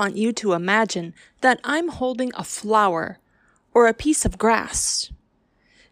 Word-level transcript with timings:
want 0.00 0.16
you 0.16 0.32
to 0.32 0.54
imagine 0.54 1.12
that 1.42 1.60
I'm 1.62 1.88
holding 1.88 2.32
a 2.34 2.42
flower 2.42 3.18
or 3.74 3.86
a 3.86 3.92
piece 3.92 4.24
of 4.24 4.38
grass. 4.38 5.12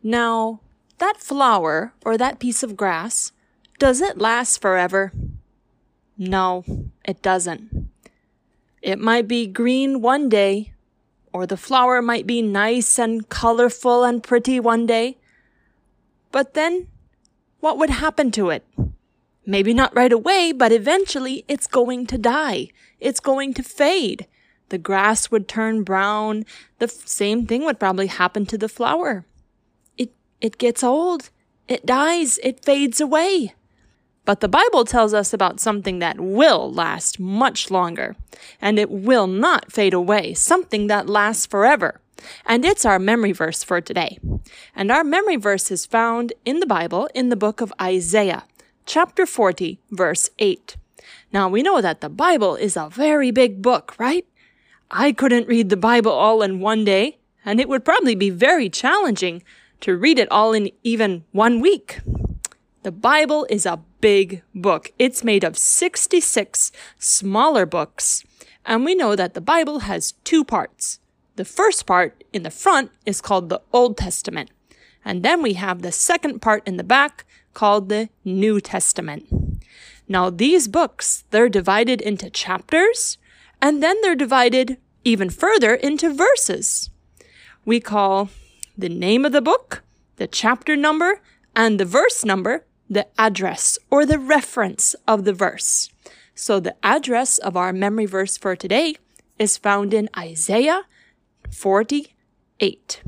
Now, 0.02 0.60
that 0.96 1.18
flower 1.18 1.92
or 2.06 2.16
that 2.16 2.38
piece 2.38 2.62
of 2.62 2.74
grass, 2.74 3.32
does 3.78 4.00
it 4.00 4.16
last 4.16 4.62
forever? 4.62 5.12
No, 6.16 6.64
it 7.04 7.20
doesn't. 7.20 7.90
It 8.80 8.98
might 8.98 9.28
be 9.28 9.46
green 9.46 10.00
one 10.00 10.30
day, 10.30 10.72
or 11.30 11.44
the 11.44 11.60
flower 11.60 12.00
might 12.00 12.26
be 12.26 12.40
nice 12.40 12.98
and 12.98 13.28
colorful 13.28 14.04
and 14.04 14.22
pretty 14.22 14.58
one 14.58 14.86
day. 14.86 15.18
But 16.32 16.54
then, 16.54 16.88
what 17.60 17.76
would 17.76 17.90
happen 17.90 18.30
to 18.32 18.48
it? 18.48 18.64
Maybe 19.48 19.72
not 19.72 19.96
right 19.96 20.12
away, 20.12 20.52
but 20.52 20.72
eventually 20.72 21.42
it's 21.48 21.66
going 21.66 22.06
to 22.08 22.18
die. 22.18 22.68
It's 23.00 23.18
going 23.18 23.54
to 23.54 23.62
fade. 23.62 24.26
The 24.68 24.76
grass 24.76 25.30
would 25.30 25.48
turn 25.48 25.84
brown. 25.84 26.44
The 26.80 26.84
f- 26.84 27.08
same 27.08 27.46
thing 27.46 27.64
would 27.64 27.80
probably 27.80 28.08
happen 28.08 28.44
to 28.44 28.58
the 28.58 28.68
flower. 28.68 29.24
It, 29.96 30.12
it 30.42 30.58
gets 30.58 30.84
old. 30.84 31.30
It 31.66 31.86
dies. 31.86 32.36
It 32.42 32.62
fades 32.62 33.00
away. 33.00 33.54
But 34.26 34.40
the 34.40 34.48
Bible 34.48 34.84
tells 34.84 35.14
us 35.14 35.32
about 35.32 35.60
something 35.60 35.98
that 36.00 36.20
will 36.20 36.70
last 36.70 37.18
much 37.18 37.70
longer, 37.70 38.16
and 38.60 38.78
it 38.78 38.90
will 38.90 39.26
not 39.26 39.72
fade 39.72 39.94
away, 39.94 40.34
something 40.34 40.88
that 40.88 41.08
lasts 41.08 41.46
forever. 41.46 42.02
And 42.44 42.66
it's 42.66 42.84
our 42.84 42.98
memory 42.98 43.32
verse 43.32 43.62
for 43.62 43.80
today. 43.80 44.18
And 44.76 44.90
our 44.90 45.04
memory 45.04 45.36
verse 45.36 45.70
is 45.70 45.86
found 45.86 46.34
in 46.44 46.60
the 46.60 46.66
Bible 46.66 47.08
in 47.14 47.30
the 47.30 47.36
book 47.36 47.62
of 47.62 47.72
Isaiah 47.80 48.44
chapter 48.88 49.26
40, 49.26 49.78
verse 49.90 50.30
8. 50.38 50.76
Now 51.30 51.46
we 51.46 51.62
know 51.62 51.82
that 51.82 52.00
the 52.00 52.08
Bible 52.08 52.56
is 52.56 52.74
a 52.74 52.88
very 52.88 53.30
big 53.30 53.60
book, 53.60 53.94
right? 53.98 54.26
I 54.90 55.12
couldn't 55.12 55.46
read 55.46 55.68
the 55.68 55.76
Bible 55.76 56.10
all 56.10 56.40
in 56.40 56.58
one 56.58 56.86
day, 56.86 57.18
and 57.44 57.60
it 57.60 57.68
would 57.68 57.84
probably 57.84 58.14
be 58.14 58.30
very 58.30 58.70
challenging 58.70 59.42
to 59.82 59.94
read 59.94 60.18
it 60.18 60.32
all 60.32 60.54
in 60.54 60.70
even 60.82 61.24
one 61.32 61.60
week. 61.60 62.00
The 62.82 62.90
Bible 62.90 63.46
is 63.50 63.66
a 63.66 63.82
big 64.00 64.42
book. 64.54 64.90
It's 64.98 65.22
made 65.22 65.44
of 65.44 65.58
66 65.58 66.72
smaller 66.98 67.66
books. 67.66 68.24
And 68.64 68.86
we 68.86 68.94
know 68.94 69.14
that 69.14 69.34
the 69.34 69.42
Bible 69.42 69.80
has 69.80 70.12
two 70.24 70.44
parts. 70.44 70.98
The 71.36 71.44
first 71.44 71.84
part 71.84 72.24
in 72.32 72.42
the 72.42 72.50
front 72.50 72.90
is 73.04 73.20
called 73.20 73.50
the 73.50 73.60
Old 73.70 73.98
Testament. 73.98 74.50
And 75.04 75.22
then 75.22 75.42
we 75.42 75.54
have 75.54 75.82
the 75.82 75.92
second 75.92 76.40
part 76.40 76.66
in 76.66 76.78
the 76.78 76.84
back 76.84 77.26
called 77.58 77.88
the 77.88 78.08
New 78.24 78.60
Testament. 78.60 79.26
Now, 80.06 80.30
these 80.30 80.68
books, 80.68 81.24
they're 81.30 81.48
divided 81.48 82.00
into 82.00 82.30
chapters, 82.30 83.18
and 83.60 83.82
then 83.82 83.96
they're 84.00 84.14
divided 84.14 84.76
even 85.02 85.28
further 85.28 85.74
into 85.74 86.14
verses. 86.14 86.88
We 87.64 87.80
call 87.80 88.30
the 88.76 88.88
name 88.88 89.24
of 89.24 89.32
the 89.32 89.42
book, 89.42 89.82
the 90.18 90.28
chapter 90.28 90.76
number, 90.76 91.20
and 91.56 91.80
the 91.80 91.84
verse 91.84 92.24
number 92.24 92.64
the 92.88 93.08
address 93.18 93.76
or 93.90 94.06
the 94.06 94.20
reference 94.20 94.94
of 95.08 95.24
the 95.24 95.32
verse. 95.32 95.90
So 96.36 96.60
the 96.60 96.76
address 96.84 97.38
of 97.38 97.56
our 97.56 97.72
memory 97.72 98.06
verse 98.06 98.38
for 98.38 98.54
today 98.54 98.94
is 99.36 99.58
found 99.58 99.92
in 99.92 100.08
Isaiah 100.16 100.82
48. 101.50 103.02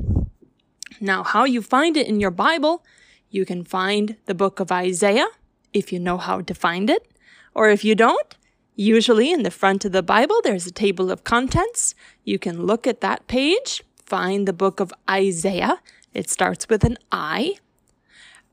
Now, 0.99 1.23
how 1.23 1.45
you 1.45 1.61
find 1.61 1.95
it 1.95 2.07
in 2.07 2.19
your 2.19 2.31
Bible 2.31 2.83
you 3.31 3.45
can 3.45 3.63
find 3.63 4.17
the 4.25 4.35
book 4.35 4.59
of 4.59 4.71
Isaiah 4.71 5.27
if 5.73 5.91
you 5.91 5.99
know 5.99 6.17
how 6.17 6.41
to 6.41 6.53
find 6.53 6.89
it. 6.89 7.07
Or 7.55 7.69
if 7.69 7.83
you 7.83 7.95
don't, 7.95 8.35
usually 8.75 9.31
in 9.31 9.43
the 9.43 9.51
front 9.51 9.85
of 9.85 9.93
the 9.93 10.03
Bible, 10.03 10.39
there's 10.43 10.67
a 10.67 10.71
table 10.71 11.09
of 11.09 11.23
contents. 11.23 11.95
You 12.23 12.37
can 12.37 12.65
look 12.65 12.85
at 12.85 13.01
that 13.01 13.27
page, 13.27 13.83
find 14.05 14.47
the 14.47 14.53
book 14.53 14.79
of 14.79 14.93
Isaiah. 15.09 15.79
It 16.13 16.29
starts 16.29 16.67
with 16.69 16.83
an 16.83 16.97
I. 17.11 17.55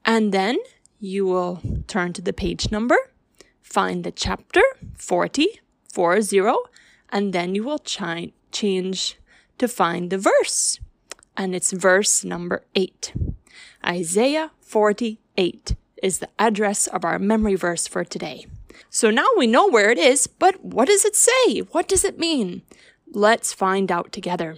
And 0.04 0.32
then 0.32 0.58
you 1.00 1.26
will 1.26 1.60
turn 1.86 2.12
to 2.14 2.22
the 2.22 2.32
page 2.32 2.70
number, 2.70 2.96
find 3.60 4.04
the 4.04 4.12
chapter 4.12 4.62
40, 4.96 5.60
40, 5.92 6.40
and 7.10 7.32
then 7.32 7.54
you 7.54 7.64
will 7.64 7.78
ch- 7.80 8.32
change 8.52 9.18
to 9.58 9.68
find 9.68 10.10
the 10.10 10.18
verse. 10.18 10.78
And 11.36 11.54
it's 11.54 11.72
verse 11.72 12.24
number 12.24 12.64
8. 12.74 13.12
Isaiah 13.84 14.50
48 14.60 15.76
is 16.02 16.18
the 16.18 16.28
address 16.38 16.86
of 16.86 17.04
our 17.04 17.18
memory 17.18 17.54
verse 17.54 17.86
for 17.86 18.04
today. 18.04 18.46
So 18.90 19.10
now 19.10 19.26
we 19.36 19.46
know 19.46 19.68
where 19.68 19.90
it 19.90 19.98
is, 19.98 20.26
but 20.26 20.64
what 20.64 20.88
does 20.88 21.04
it 21.04 21.16
say? 21.16 21.60
What 21.60 21.88
does 21.88 22.04
it 22.04 22.18
mean? 22.18 22.62
Let's 23.12 23.52
find 23.52 23.90
out 23.90 24.12
together. 24.12 24.56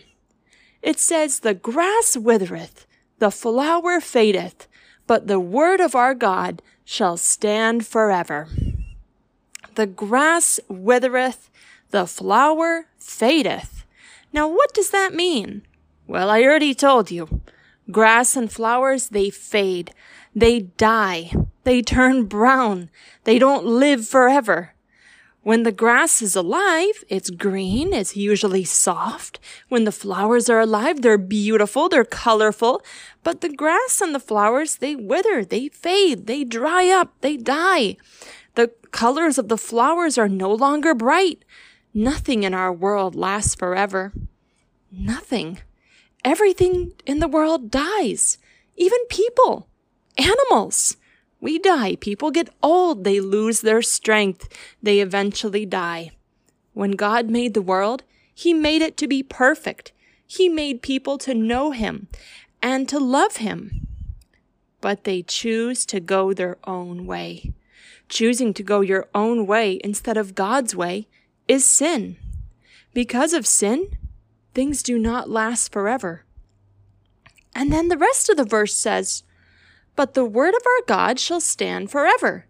It 0.82 0.98
says, 0.98 1.40
The 1.40 1.54
grass 1.54 2.16
withereth, 2.16 2.86
the 3.18 3.30
flower 3.30 4.00
fadeth, 4.00 4.66
but 5.06 5.26
the 5.26 5.40
word 5.40 5.80
of 5.80 5.94
our 5.94 6.14
God 6.14 6.62
shall 6.84 7.16
stand 7.16 7.86
forever. 7.86 8.48
The 9.74 9.86
grass 9.86 10.60
withereth, 10.68 11.50
the 11.90 12.06
flower 12.06 12.86
fadeth. 12.98 13.84
Now, 14.32 14.48
what 14.48 14.72
does 14.72 14.90
that 14.90 15.14
mean? 15.14 15.62
Well, 16.06 16.30
I 16.30 16.42
already 16.42 16.74
told 16.74 17.10
you. 17.10 17.40
Grass 17.90 18.36
and 18.36 18.50
flowers, 18.50 19.08
they 19.08 19.30
fade. 19.30 19.92
They 20.34 20.60
die. 20.60 21.32
They 21.64 21.82
turn 21.82 22.24
brown. 22.24 22.90
They 23.24 23.38
don't 23.38 23.66
live 23.66 24.06
forever. 24.06 24.74
When 25.42 25.62
the 25.62 25.72
grass 25.72 26.20
is 26.20 26.36
alive, 26.36 27.02
it's 27.08 27.30
green, 27.30 27.94
it's 27.94 28.14
usually 28.14 28.64
soft. 28.64 29.40
When 29.70 29.84
the 29.84 29.92
flowers 29.92 30.50
are 30.50 30.60
alive, 30.60 31.00
they're 31.00 31.16
beautiful, 31.16 31.88
they're 31.88 32.04
colorful. 32.04 32.82
But 33.24 33.40
the 33.40 33.48
grass 33.48 34.02
and 34.02 34.14
the 34.14 34.20
flowers, 34.20 34.76
they 34.76 34.94
wither, 34.94 35.42
they 35.42 35.68
fade, 35.68 36.26
they 36.26 36.44
dry 36.44 36.90
up, 36.90 37.14
they 37.22 37.38
die. 37.38 37.96
The 38.54 38.68
colors 38.90 39.38
of 39.38 39.48
the 39.48 39.56
flowers 39.56 40.18
are 40.18 40.28
no 40.28 40.52
longer 40.52 40.94
bright. 40.94 41.42
Nothing 41.94 42.42
in 42.42 42.52
our 42.52 42.72
world 42.72 43.14
lasts 43.14 43.54
forever. 43.54 44.12
Nothing. 44.92 45.60
Everything 46.24 46.92
in 47.06 47.20
the 47.20 47.28
world 47.28 47.70
dies, 47.70 48.38
even 48.76 48.98
people, 49.08 49.68
animals. 50.18 50.96
We 51.40 51.58
die. 51.58 51.96
People 51.96 52.30
get 52.30 52.50
old. 52.62 53.04
They 53.04 53.20
lose 53.20 53.62
their 53.62 53.80
strength. 53.80 54.48
They 54.82 55.00
eventually 55.00 55.64
die. 55.64 56.10
When 56.74 56.92
God 56.92 57.30
made 57.30 57.54
the 57.54 57.62
world, 57.62 58.02
He 58.34 58.52
made 58.52 58.82
it 58.82 58.96
to 58.98 59.08
be 59.08 59.22
perfect. 59.22 59.92
He 60.26 60.48
made 60.48 60.82
people 60.82 61.16
to 61.18 61.34
know 61.34 61.70
Him 61.70 62.08
and 62.62 62.88
to 62.88 62.98
love 62.98 63.36
Him. 63.36 63.86
But 64.80 65.04
they 65.04 65.22
choose 65.22 65.86
to 65.86 66.00
go 66.00 66.32
their 66.32 66.58
own 66.64 67.06
way. 67.06 67.52
Choosing 68.08 68.52
to 68.54 68.62
go 68.62 68.80
your 68.80 69.08
own 69.14 69.46
way 69.46 69.80
instead 69.82 70.16
of 70.16 70.34
God's 70.34 70.74
way 70.74 71.08
is 71.48 71.66
sin. 71.66 72.16
Because 72.92 73.32
of 73.32 73.46
sin, 73.46 73.96
things 74.54 74.82
do 74.82 74.98
not 74.98 75.30
last 75.30 75.72
forever. 75.72 76.24
And 77.54 77.72
then 77.72 77.88
the 77.88 77.98
rest 77.98 78.28
of 78.28 78.36
the 78.36 78.44
verse 78.44 78.74
says, 78.74 79.22
But 79.96 80.14
the 80.14 80.24
word 80.24 80.54
of 80.54 80.62
our 80.66 80.86
God 80.86 81.18
shall 81.18 81.40
stand 81.40 81.90
forever. 81.90 82.46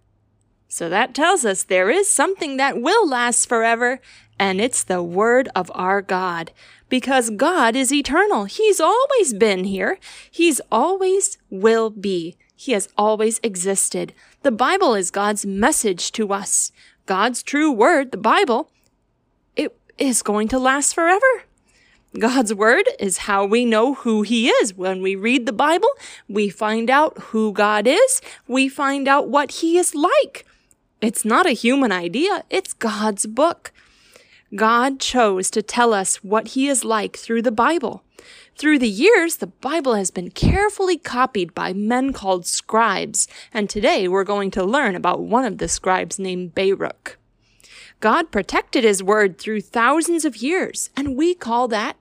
So 0.69 0.88
that 0.88 1.14
tells 1.14 1.44
us 1.44 1.62
there 1.62 1.91
is 1.91 2.11
something 2.11 2.56
that 2.56 2.81
will 2.81 3.08
last 3.08 3.49
forever, 3.49 4.00
and 4.38 4.61
it's 4.61 4.85
the 4.85 5.02
word 5.02 5.49
of 5.55 5.70
our 5.75 6.00
God. 6.00 6.52
Because 6.88 7.31
God 7.31 7.75
is 7.75 7.93
eternal. 7.93 8.44
He's 8.44 8.81
always 8.81 9.35
been 9.35 9.64
here. 9.64 9.99
He's 10.31 10.61
always 10.70 11.38
will 11.50 11.91
be. 11.91 12.37
He 12.55 12.73
has 12.73 12.88
always 12.97 13.41
existed. 13.43 14.12
The 14.43 14.50
Bible 14.52 14.94
is 14.94 15.11
God's 15.11 15.47
message 15.47 16.12
to 16.12 16.32
us. 16.32 16.73
God's 17.06 17.43
true 17.43 17.73
word, 17.73 18.12
the 18.12 18.17
Bible, 18.17 18.70
it 19.56 19.76
is 19.99 20.23
going 20.23 20.47
to 20.49 20.58
last 20.58 20.94
forever. 20.94 21.44
God's 22.19 22.53
word 22.53 22.89
is 22.99 23.19
how 23.19 23.45
we 23.45 23.65
know 23.65 23.95
who 23.95 24.23
he 24.23 24.49
is. 24.49 24.75
When 24.75 25.01
we 25.01 25.15
read 25.15 25.47
the 25.47 25.53
Bible, 25.53 25.91
we 26.29 26.49
find 26.49 26.91
out 26.91 27.17
who 27.19 27.53
God 27.53 27.87
is. 27.87 28.21
We 28.49 28.69
find 28.69 29.07
out 29.07 29.29
what 29.29 29.53
he 29.53 29.79
is 29.79 29.95
like. 29.95 30.45
It's 31.01 31.25
not 31.25 31.47
a 31.47 31.53
human 31.53 31.93
idea. 31.93 32.43
It's 32.51 32.73
God's 32.73 33.27
book. 33.27 33.73
God 34.57 34.99
chose 34.99 35.51
to 35.51 35.62
tell 35.62 35.95
us 35.95 36.17
what 36.25 36.49
he 36.49 36.67
is 36.67 36.85
like 36.85 37.17
through 37.17 37.43
the 37.43 37.53
Bible. 37.53 38.03
Through 38.59 38.81
the 38.81 38.89
years, 38.89 39.37
the 39.37 39.47
Bible 39.47 39.95
has 39.95 40.11
been 40.11 40.31
carefully 40.31 40.99
copied 40.99 41.55
by 41.55 41.73
men 41.73 42.12
called 42.12 42.45
scribes, 42.45 43.29
and 43.55 43.71
today 43.71 44.09
we're 44.09 44.25
going 44.25 44.51
to 44.51 44.65
learn 44.65 44.97
about 44.97 45.21
one 45.23 45.45
of 45.45 45.59
the 45.59 45.69
scribes 45.69 46.19
named 46.19 46.57
Baruch. 46.57 47.17
God 48.01 48.31
protected 48.31 48.83
his 48.83 49.03
word 49.03 49.39
through 49.39 49.61
thousands 49.61 50.25
of 50.25 50.39
years, 50.39 50.91
and 50.97 51.17
we 51.17 51.35
call 51.35 51.69
that 51.69 51.97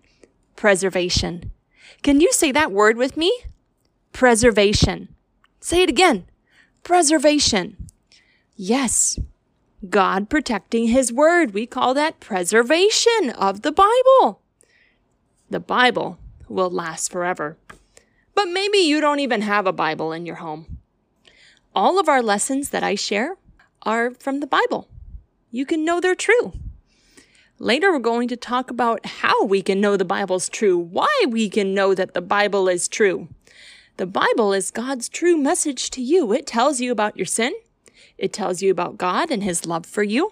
preservation. 0.60 1.54
Can 2.04 2.20
you 2.20 2.34
say 2.34 2.52
that 2.52 2.74
word 2.74 2.98
with 2.98 3.16
me? 3.16 3.32
Preservation. 4.12 5.16
Say 5.62 5.84
it 5.84 5.90
again. 5.90 6.26
Preservation. 6.84 7.88
Yes. 8.58 9.18
God 9.90 10.30
protecting 10.30 10.90
His 10.90 11.14
Word. 11.14 11.54
We 11.54 11.66
call 11.66 11.94
that 11.94 12.20
preservation 12.20 13.30
of 13.30 13.62
the 13.62 13.72
Bible. 13.72 14.42
The 15.50 15.62
Bible 15.62 16.20
will 16.50 16.70
last 16.70 17.10
forever. 17.10 17.58
But 18.36 18.50
maybe 18.50 18.80
you 18.80 19.00
don't 19.00 19.22
even 19.22 19.44
have 19.44 19.66
a 19.66 19.72
Bible 19.72 20.12
in 20.12 20.26
your 20.26 20.38
home. 20.44 20.80
All 21.74 21.98
of 21.98 22.10
our 22.10 22.22
lessons 22.22 22.72
that 22.72 22.84
I 22.84 22.96
share 22.96 23.38
are 23.84 24.12
from 24.12 24.42
the 24.42 24.48
Bible. 24.48 24.90
You 25.52 25.66
can 25.66 25.86
know 25.86 26.02
they're 26.02 26.16
true. 26.16 26.52
Later, 27.62 27.92
we're 27.92 28.00
going 28.00 28.30
to 28.30 28.38
talk 28.38 28.72
about 28.72 29.06
how 29.06 29.44
we 29.44 29.62
can 29.62 29.82
know 29.82 29.98
the 29.98 30.06
Bible's 30.06 30.48
true, 30.48 30.78
why 30.78 31.26
we 31.28 31.50
can 31.50 31.74
know 31.74 31.94
that 31.94 32.14
the 32.14 32.22
Bible 32.22 32.70
is 32.70 32.88
true. 32.88 33.28
The 33.98 34.06
Bible 34.06 34.54
is 34.54 34.72
God's 34.72 35.10
true 35.10 35.36
message 35.36 35.90
to 35.90 36.02
you. 36.02 36.32
It 36.32 36.48
tells 36.48 36.80
you 36.80 36.90
about 36.90 37.18
your 37.18 37.26
sin. 37.26 37.54
It 38.18 38.32
tells 38.32 38.62
you 38.62 38.72
about 38.72 38.98
God 38.98 39.30
and 39.30 39.44
His 39.44 39.66
love 39.66 39.86
for 39.86 40.04
you. 40.04 40.32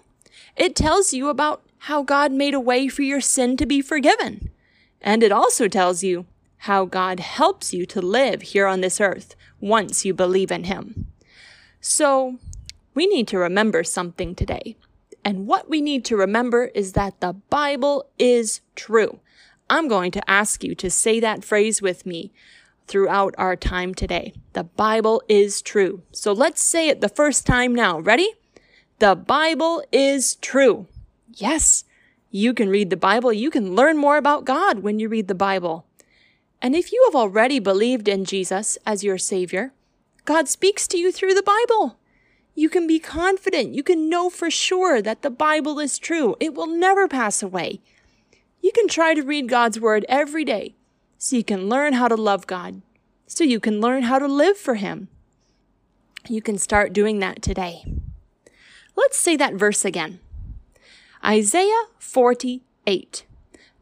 It 0.56 0.74
tells 0.74 1.12
you 1.12 1.28
about 1.28 1.62
how 1.80 2.02
God 2.02 2.32
made 2.32 2.54
a 2.54 2.60
way 2.60 2.88
for 2.88 3.02
your 3.02 3.20
sin 3.20 3.58
to 3.58 3.66
be 3.66 3.82
forgiven. 3.82 4.48
And 5.02 5.22
it 5.22 5.30
also 5.30 5.68
tells 5.68 6.02
you 6.02 6.24
how 6.62 6.86
God 6.86 7.20
helps 7.20 7.74
you 7.74 7.84
to 7.86 8.00
live 8.00 8.40
here 8.40 8.66
on 8.66 8.80
this 8.80 9.02
earth 9.02 9.36
once 9.60 10.02
you 10.02 10.14
believe 10.14 10.50
in 10.50 10.64
Him. 10.64 11.08
So, 11.82 12.38
we 12.94 13.06
need 13.06 13.28
to 13.28 13.38
remember 13.38 13.84
something 13.84 14.34
today. 14.34 14.76
And 15.24 15.46
what 15.46 15.68
we 15.68 15.80
need 15.80 16.04
to 16.06 16.16
remember 16.16 16.66
is 16.66 16.92
that 16.92 17.20
the 17.20 17.34
Bible 17.34 18.08
is 18.18 18.60
true. 18.74 19.20
I'm 19.70 19.88
going 19.88 20.10
to 20.12 20.30
ask 20.30 20.64
you 20.64 20.74
to 20.76 20.90
say 20.90 21.20
that 21.20 21.44
phrase 21.44 21.82
with 21.82 22.06
me 22.06 22.32
throughout 22.86 23.34
our 23.36 23.54
time 23.54 23.94
today. 23.94 24.32
The 24.54 24.64
Bible 24.64 25.22
is 25.28 25.60
true. 25.60 26.02
So 26.12 26.32
let's 26.32 26.62
say 26.62 26.88
it 26.88 27.00
the 27.00 27.08
first 27.08 27.46
time 27.46 27.74
now. 27.74 28.00
Ready? 28.00 28.32
The 28.98 29.14
Bible 29.14 29.82
is 29.92 30.36
true. 30.36 30.86
Yes, 31.34 31.84
you 32.30 32.54
can 32.54 32.68
read 32.68 32.90
the 32.90 32.96
Bible. 32.96 33.32
You 33.32 33.50
can 33.50 33.76
learn 33.76 33.96
more 33.96 34.16
about 34.16 34.44
God 34.44 34.80
when 34.80 34.98
you 34.98 35.08
read 35.08 35.28
the 35.28 35.34
Bible. 35.34 35.84
And 36.60 36.74
if 36.74 36.90
you 36.90 37.02
have 37.06 37.14
already 37.14 37.58
believed 37.58 38.08
in 38.08 38.24
Jesus 38.24 38.78
as 38.84 39.04
your 39.04 39.18
Savior, 39.18 39.72
God 40.24 40.48
speaks 40.48 40.88
to 40.88 40.98
you 40.98 41.12
through 41.12 41.34
the 41.34 41.42
Bible. 41.42 41.96
You 42.58 42.68
can 42.68 42.88
be 42.88 42.98
confident. 42.98 43.76
You 43.76 43.84
can 43.84 44.08
know 44.08 44.28
for 44.28 44.50
sure 44.50 45.00
that 45.00 45.22
the 45.22 45.30
Bible 45.30 45.78
is 45.78 45.96
true. 45.96 46.34
It 46.40 46.54
will 46.54 46.66
never 46.66 47.06
pass 47.06 47.40
away. 47.40 47.80
You 48.60 48.72
can 48.72 48.88
try 48.88 49.14
to 49.14 49.22
read 49.22 49.48
God's 49.48 49.78
Word 49.78 50.04
every 50.08 50.44
day 50.44 50.74
so 51.18 51.36
you 51.36 51.44
can 51.44 51.68
learn 51.68 51.92
how 51.92 52.08
to 52.08 52.16
love 52.16 52.48
God, 52.48 52.82
so 53.28 53.44
you 53.44 53.60
can 53.60 53.80
learn 53.80 54.02
how 54.02 54.18
to 54.18 54.26
live 54.26 54.56
for 54.56 54.74
Him. 54.74 55.06
You 56.28 56.42
can 56.42 56.58
start 56.58 56.92
doing 56.92 57.20
that 57.20 57.42
today. 57.42 57.84
Let's 58.96 59.18
say 59.18 59.36
that 59.36 59.54
verse 59.54 59.84
again 59.84 60.18
Isaiah 61.24 61.84
48 62.00 63.24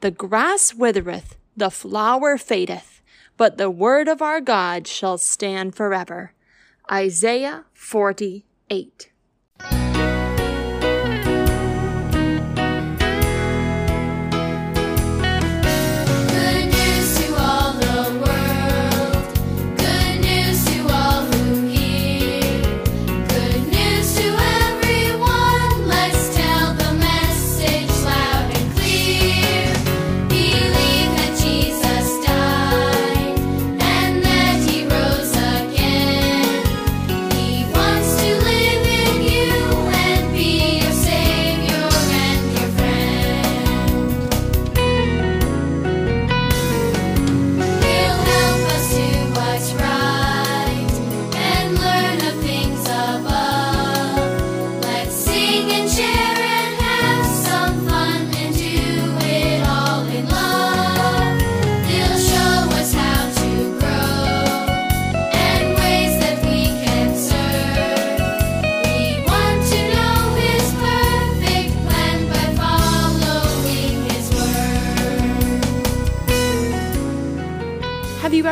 The 0.00 0.10
grass 0.10 0.74
withereth, 0.74 1.38
the 1.56 1.70
flower 1.70 2.36
fadeth, 2.36 3.00
but 3.38 3.56
the 3.56 3.70
word 3.70 4.06
of 4.06 4.20
our 4.20 4.42
God 4.42 4.86
shall 4.86 5.16
stand 5.16 5.74
forever. 5.74 6.34
Isaiah 6.92 7.64
48. 7.72 8.45
8. 8.70 9.10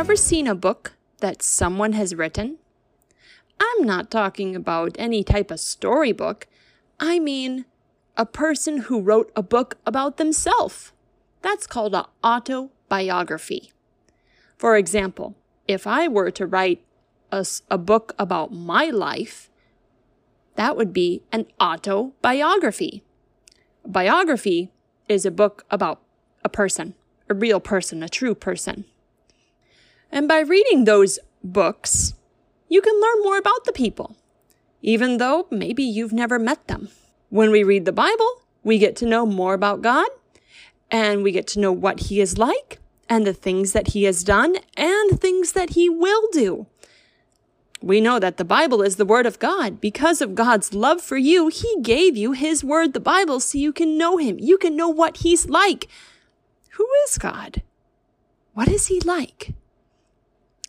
Ever 0.05 0.17
seen 0.17 0.47
a 0.47 0.55
book 0.55 0.93
that 1.21 1.43
someone 1.43 1.95
has 1.95 2.15
written? 2.15 2.59
I'm 3.59 3.87
not 3.87 4.11
talking 4.11 4.55
about 4.55 4.97
any 4.99 5.25
type 5.25 5.51
of 5.51 5.59
storybook. 5.59 6.47
I 7.01 7.19
mean 7.19 7.65
a 8.15 8.27
person 8.27 8.83
who 8.83 9.01
wrote 9.01 9.33
a 9.35 9.43
book 9.43 9.79
about 9.87 10.19
themselves. 10.19 10.93
That's 11.41 11.67
called 11.67 11.95
an 11.95 12.05
autobiography. 12.23 13.73
For 14.59 14.77
example, 14.77 15.37
if 15.67 15.87
I 15.87 16.07
were 16.07 16.31
to 16.33 16.47
write 16.47 16.85
a 17.33 17.79
book 17.79 18.15
about 18.19 18.53
my 18.53 18.91
life, 18.91 19.49
that 20.57 20.77
would 20.77 20.93
be 20.93 21.23
an 21.33 21.47
autobiography. 21.59 23.03
A 23.87 23.89
biography 23.89 24.71
is 25.09 25.25
a 25.25 25.31
book 25.31 25.65
about 25.71 26.03
a 26.45 26.51
person, 26.51 26.93
a 27.31 27.33
real 27.33 27.59
person, 27.59 28.03
a 28.03 28.09
true 28.11 28.35
person. 28.35 28.85
And 30.15 30.29
by 30.29 30.39
reading 30.39 30.85
those 30.85 31.19
books, 31.43 32.15
you 32.69 32.81
can 32.81 33.01
learn 33.01 33.25
more 33.25 33.37
about 33.37 33.65
the 33.65 33.73
people, 33.73 34.15
even 34.81 35.17
though 35.17 35.49
maybe 35.51 35.83
you've 35.83 36.13
never 36.13 36.39
met 36.39 36.69
them. 36.69 36.89
When 37.31 37.51
we 37.51 37.65
read 37.65 37.85
the 37.85 37.91
Bible, 37.91 38.43
we 38.63 38.79
get 38.79 38.95
to 38.99 39.07
know 39.07 39.27
more 39.27 39.55
about 39.55 39.83
God, 39.83 40.07
and 40.89 41.25
we 41.25 41.33
get 41.33 41.49
to 41.49 41.59
know 41.59 41.73
what 41.73 41.99
He 41.99 42.21
is 42.21 42.39
like, 42.39 42.79
and 43.09 43.27
the 43.27 43.33
things 43.33 43.73
that 43.73 43.89
He 43.89 44.05
has 44.05 44.23
done, 44.23 44.59
and 44.77 45.21
things 45.21 45.51
that 45.51 45.71
He 45.71 45.89
will 45.89 46.29
do. 46.31 46.69
We 47.83 48.01
know 48.01 48.21
that 48.21 48.37
the 48.37 48.45
Bible 48.45 48.83
is 48.83 48.95
the 48.95 49.05
Word 49.05 49.27
of 49.27 49.41
God. 49.41 49.81
Because 49.81 50.23
of 50.23 50.37
God's 50.37 50.73
love 50.73 51.01
for 51.01 51.17
you, 51.17 51.49
He 51.49 51.75
gave 51.83 52.17
you 52.17 52.31
His 52.31 52.63
Word, 52.63 52.93
the 52.93 53.01
Bible, 53.01 53.41
so 53.41 53.59
you 53.59 53.73
can 53.73 53.99
know 53.99 54.19
Him. 54.19 54.39
You 54.39 54.59
can 54.59 54.77
know 54.77 54.89
what 54.89 55.19
He's 55.19 55.49
like. 55.49 55.89
Who 56.79 56.87
is 57.09 57.19
God? 57.19 57.63
What 58.53 58.69
is 58.69 58.87
He 58.87 59.01
like? 59.01 59.55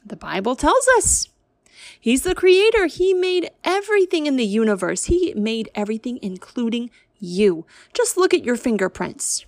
The 0.06 0.16
Bible 0.16 0.56
tells 0.56 0.88
us. 0.98 1.30
He's 2.00 2.22
the 2.22 2.36
creator. 2.36 2.86
He 2.86 3.14
made 3.14 3.50
everything 3.64 4.28
in 4.28 4.36
the 4.36 4.46
universe. 4.46 5.06
He 5.06 5.34
made 5.34 5.70
everything, 5.74 6.20
including 6.22 6.92
you. 7.20 7.66
Just 7.94 8.16
look 8.16 8.34
at 8.34 8.44
your 8.44 8.56
fingerprints. 8.56 9.46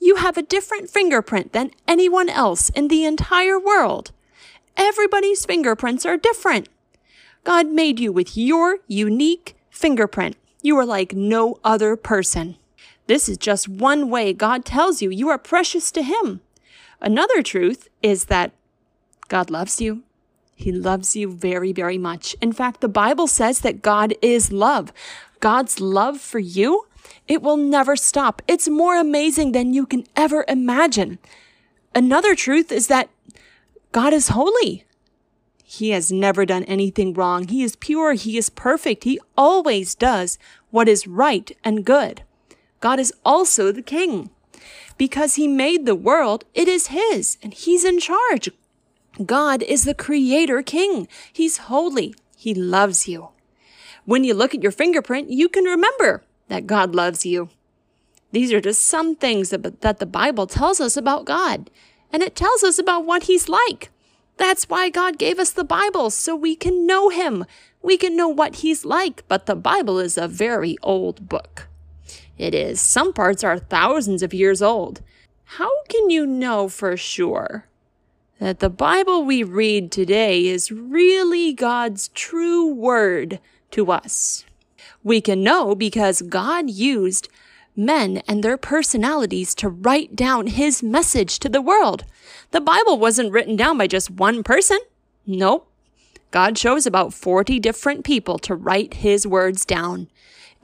You 0.00 0.16
have 0.16 0.36
a 0.36 0.42
different 0.42 0.90
fingerprint 0.90 1.52
than 1.52 1.70
anyone 1.86 2.28
else 2.28 2.70
in 2.70 2.88
the 2.88 3.04
entire 3.04 3.60
world. 3.60 4.10
Everybody's 4.76 5.46
fingerprints 5.46 6.04
are 6.04 6.16
different. 6.16 6.68
God 7.44 7.68
made 7.68 8.00
you 8.00 8.12
with 8.12 8.36
your 8.36 8.78
unique 8.88 9.54
fingerprint. 9.70 10.36
You 10.60 10.76
are 10.78 10.86
like 10.86 11.12
no 11.12 11.58
other 11.62 11.94
person. 11.96 12.56
This 13.06 13.28
is 13.28 13.36
just 13.36 13.68
one 13.68 14.10
way 14.10 14.32
God 14.32 14.64
tells 14.64 15.02
you 15.02 15.10
you 15.10 15.28
are 15.28 15.38
precious 15.38 15.92
to 15.92 16.02
Him. 16.02 16.40
Another 17.00 17.42
truth 17.42 17.88
is 18.02 18.24
that 18.24 18.52
God 19.32 19.48
loves 19.48 19.80
you. 19.80 20.02
He 20.54 20.70
loves 20.70 21.16
you 21.16 21.32
very, 21.32 21.72
very 21.72 21.96
much. 21.96 22.36
In 22.42 22.52
fact, 22.52 22.82
the 22.82 22.96
Bible 23.02 23.26
says 23.26 23.60
that 23.60 23.80
God 23.80 24.12
is 24.20 24.52
love. 24.52 24.92
God's 25.40 25.80
love 25.80 26.20
for 26.20 26.38
you, 26.38 26.84
it 27.26 27.40
will 27.40 27.56
never 27.56 27.96
stop. 27.96 28.42
It's 28.46 28.68
more 28.68 29.00
amazing 29.00 29.52
than 29.52 29.72
you 29.72 29.86
can 29.86 30.04
ever 30.14 30.44
imagine. 30.48 31.18
Another 31.94 32.34
truth 32.34 32.70
is 32.70 32.88
that 32.88 33.08
God 33.90 34.12
is 34.12 34.28
holy. 34.28 34.84
He 35.64 35.92
has 35.92 36.12
never 36.12 36.44
done 36.44 36.64
anything 36.64 37.14
wrong. 37.14 37.48
He 37.48 37.62
is 37.62 37.74
pure. 37.74 38.12
He 38.12 38.36
is 38.36 38.50
perfect. 38.50 39.04
He 39.04 39.18
always 39.34 39.94
does 39.94 40.38
what 40.70 40.88
is 40.88 41.06
right 41.06 41.50
and 41.64 41.86
good. 41.86 42.22
God 42.80 43.00
is 43.00 43.14
also 43.24 43.72
the 43.72 43.80
king. 43.80 44.28
Because 44.98 45.36
he 45.36 45.48
made 45.48 45.86
the 45.86 45.94
world, 45.94 46.44
it 46.52 46.68
is 46.68 46.88
his, 46.88 47.38
and 47.42 47.54
he's 47.54 47.82
in 47.82 47.98
charge. 47.98 48.50
God 49.24 49.62
is 49.62 49.84
the 49.84 49.94
creator 49.94 50.62
king. 50.62 51.06
He's 51.32 51.58
holy. 51.58 52.14
He 52.36 52.54
loves 52.54 53.06
you. 53.06 53.28
When 54.04 54.24
you 54.24 54.34
look 54.34 54.54
at 54.54 54.62
your 54.62 54.72
fingerprint, 54.72 55.30
you 55.30 55.48
can 55.48 55.64
remember 55.64 56.24
that 56.48 56.66
God 56.66 56.94
loves 56.94 57.24
you. 57.24 57.50
These 58.32 58.52
are 58.52 58.60
just 58.60 58.84
some 58.84 59.14
things 59.14 59.50
that, 59.50 59.98
the 59.98 60.06
Bible 60.06 60.46
tells 60.46 60.80
us 60.80 60.96
about 60.96 61.26
God, 61.26 61.70
and 62.10 62.22
it 62.22 62.34
tells 62.34 62.64
us 62.64 62.78
about 62.78 63.04
what 63.04 63.24
He's 63.24 63.48
like. 63.48 63.90
That's 64.38 64.68
why 64.68 64.88
God 64.88 65.18
gave 65.18 65.38
us 65.38 65.50
the 65.52 65.64
Bible, 65.64 66.10
so 66.10 66.34
we 66.34 66.56
can 66.56 66.86
know 66.86 67.10
Him. 67.10 67.44
We 67.82 67.98
can 67.98 68.16
know 68.16 68.28
what 68.28 68.56
He's 68.56 68.84
like, 68.86 69.22
but 69.28 69.44
the 69.44 69.54
Bible 69.54 69.98
is 69.98 70.16
a 70.16 70.26
very 70.26 70.78
old 70.82 71.28
book. 71.28 71.68
It 72.38 72.54
is. 72.54 72.80
Some 72.80 73.12
parts 73.12 73.44
are 73.44 73.58
thousands 73.58 74.22
of 74.22 74.32
years 74.32 74.62
old. 74.62 75.02
How 75.44 75.70
can 75.90 76.08
you 76.08 76.26
know 76.26 76.68
for 76.70 76.96
sure 76.96 77.66
that 78.42 78.58
the 78.58 78.68
Bible 78.68 79.24
we 79.24 79.44
read 79.44 79.92
today 79.92 80.48
is 80.48 80.72
really 80.72 81.52
God's 81.52 82.08
true 82.08 82.66
word 82.66 83.38
to 83.70 83.92
us? 83.92 84.44
We 85.04 85.20
can 85.20 85.44
know 85.44 85.76
because 85.76 86.22
God 86.22 86.68
used 86.68 87.28
men 87.76 88.20
and 88.26 88.42
their 88.42 88.56
personalities 88.56 89.54
to 89.54 89.68
write 89.68 90.16
down 90.16 90.48
his 90.48 90.82
message 90.82 91.38
to 91.38 91.48
the 91.48 91.62
world. 91.62 92.04
The 92.50 92.60
Bible 92.60 92.98
wasn't 92.98 93.30
written 93.30 93.54
down 93.54 93.78
by 93.78 93.86
just 93.86 94.10
one 94.10 94.42
person. 94.42 94.78
Nope. 95.24 95.68
God 96.32 96.56
chose 96.56 96.84
about 96.84 97.14
40 97.14 97.60
different 97.60 98.04
people 98.04 98.40
to 98.40 98.56
write 98.56 98.94
his 98.94 99.24
words 99.24 99.64
down. 99.64 100.08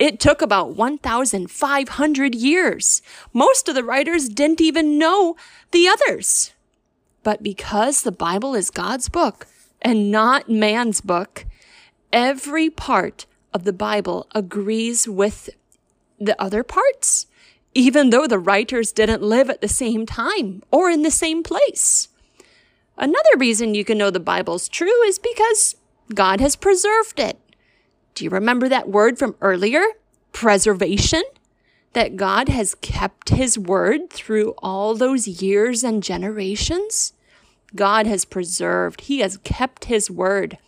It 0.01 0.19
took 0.19 0.43
about 0.43 0.75
1,500 0.75 2.35
years. 2.35 3.03
Most 3.33 3.69
of 3.69 3.77
the 3.77 3.85
writers 3.85 4.29
didn't 4.29 4.61
even 4.61 4.99
know 4.99 5.37
the 5.71 5.87
others. 5.87 6.53
But 7.23 7.43
because 7.43 8.03
the 8.03 8.13
Bible 8.13 8.55
is 8.55 8.71
God's 8.71 9.09
book 9.09 9.47
and 9.83 10.11
not 10.11 10.49
man's 10.49 11.01
book, 11.01 11.47
every 12.13 12.71
part 12.71 13.27
of 13.53 13.65
the 13.65 13.73
Bible 13.73 14.27
agrees 14.35 15.09
with 15.09 15.51
the 16.19 16.41
other 16.41 16.63
parts, 16.63 17.27
even 17.75 18.11
though 18.11 18.27
the 18.27 18.39
writers 18.39 18.93
didn't 18.93 19.23
live 19.23 19.51
at 19.51 19.61
the 19.61 19.69
same 19.69 20.07
time 20.07 20.63
or 20.71 20.91
in 20.91 21.03
the 21.03 21.11
same 21.11 21.43
place. 21.43 22.09
Another 22.97 23.37
reason 23.37 23.75
you 23.75 23.85
can 23.85 23.99
know 23.99 24.11
the 24.11 24.21
Bible's 24.21 24.69
true 24.69 25.03
is 25.05 25.19
because 25.19 25.77
God 26.15 26.41
has 26.41 26.57
preserved 26.57 27.21
it. 27.21 27.39
Do 28.15 28.25
you 28.25 28.31
remember 28.31 28.69
that 28.69 28.89
word 28.89 29.19
from 29.19 29.37
earlier? 29.41 29.85
Preservation? 30.33 31.23
That 31.99 32.15
God 32.15 32.49
has 32.49 32.77
kept 32.77 33.31
his 33.31 33.59
word 33.59 34.09
through 34.09 34.55
all 34.59 34.95
those 34.95 35.27
years 35.27 35.83
and 35.83 36.01
generations? 36.01 37.13
God 37.75 38.07
has 38.07 38.25
preserved, 38.25 39.01
he 39.01 39.19
has 39.19 39.39
kept 39.39 39.87
his 39.87 40.09
word. 40.09 40.59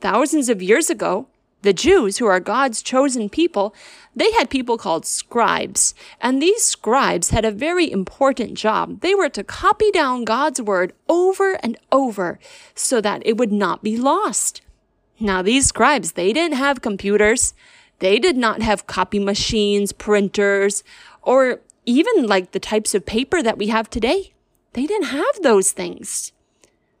Thousands 0.00 0.48
of 0.48 0.62
years 0.62 0.88
ago, 0.88 1.26
the 1.60 1.74
Jews, 1.74 2.16
who 2.16 2.24
are 2.24 2.40
God's 2.40 2.80
chosen 2.80 3.28
people, 3.28 3.74
they 4.16 4.32
had 4.32 4.48
people 4.48 4.78
called 4.78 5.04
scribes, 5.04 5.94
and 6.22 6.40
these 6.40 6.64
scribes 6.64 7.28
had 7.28 7.44
a 7.44 7.50
very 7.50 7.92
important 7.92 8.54
job. 8.54 9.02
They 9.02 9.14
were 9.14 9.28
to 9.28 9.44
copy 9.44 9.90
down 9.90 10.24
God's 10.24 10.62
word 10.62 10.94
over 11.06 11.52
and 11.62 11.76
over 11.92 12.38
so 12.74 13.02
that 13.02 13.20
it 13.26 13.36
would 13.36 13.52
not 13.52 13.82
be 13.82 13.98
lost. 13.98 14.62
Now, 15.20 15.42
these 15.42 15.66
scribes, 15.66 16.12
they 16.12 16.32
didn't 16.32 16.56
have 16.56 16.80
computers. 16.80 17.52
They 18.02 18.18
did 18.18 18.36
not 18.36 18.62
have 18.62 18.86
copy 18.86 19.18
machines, 19.18 19.92
printers, 19.92 20.84
or 21.22 21.60
even 21.86 22.26
like 22.26 22.50
the 22.50 22.60
types 22.60 22.94
of 22.94 23.06
paper 23.06 23.42
that 23.42 23.58
we 23.58 23.68
have 23.68 23.88
today. 23.88 24.32
They 24.74 24.86
didn't 24.86 25.08
have 25.08 25.42
those 25.42 25.72
things. 25.72 26.32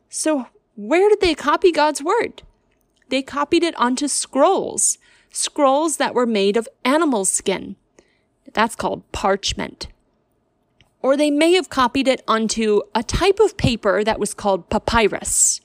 So, 0.08 0.46
where 0.76 1.08
did 1.08 1.20
they 1.20 1.34
copy 1.34 1.72
God's 1.72 2.02
word? 2.02 2.42
they 3.12 3.22
copied 3.22 3.62
it 3.62 3.78
onto 3.78 4.08
scrolls, 4.08 4.96
scrolls 5.30 5.98
that 5.98 6.14
were 6.14 6.24
made 6.24 6.56
of 6.56 6.66
animal 6.82 7.26
skin. 7.26 7.76
That's 8.54 8.74
called 8.74 9.02
parchment. 9.12 9.88
Or 11.02 11.14
they 11.14 11.30
may 11.30 11.52
have 11.52 11.68
copied 11.68 12.08
it 12.08 12.22
onto 12.26 12.80
a 12.94 13.02
type 13.02 13.38
of 13.38 13.58
paper 13.58 14.02
that 14.02 14.18
was 14.18 14.32
called 14.32 14.70
papyrus. 14.70 15.60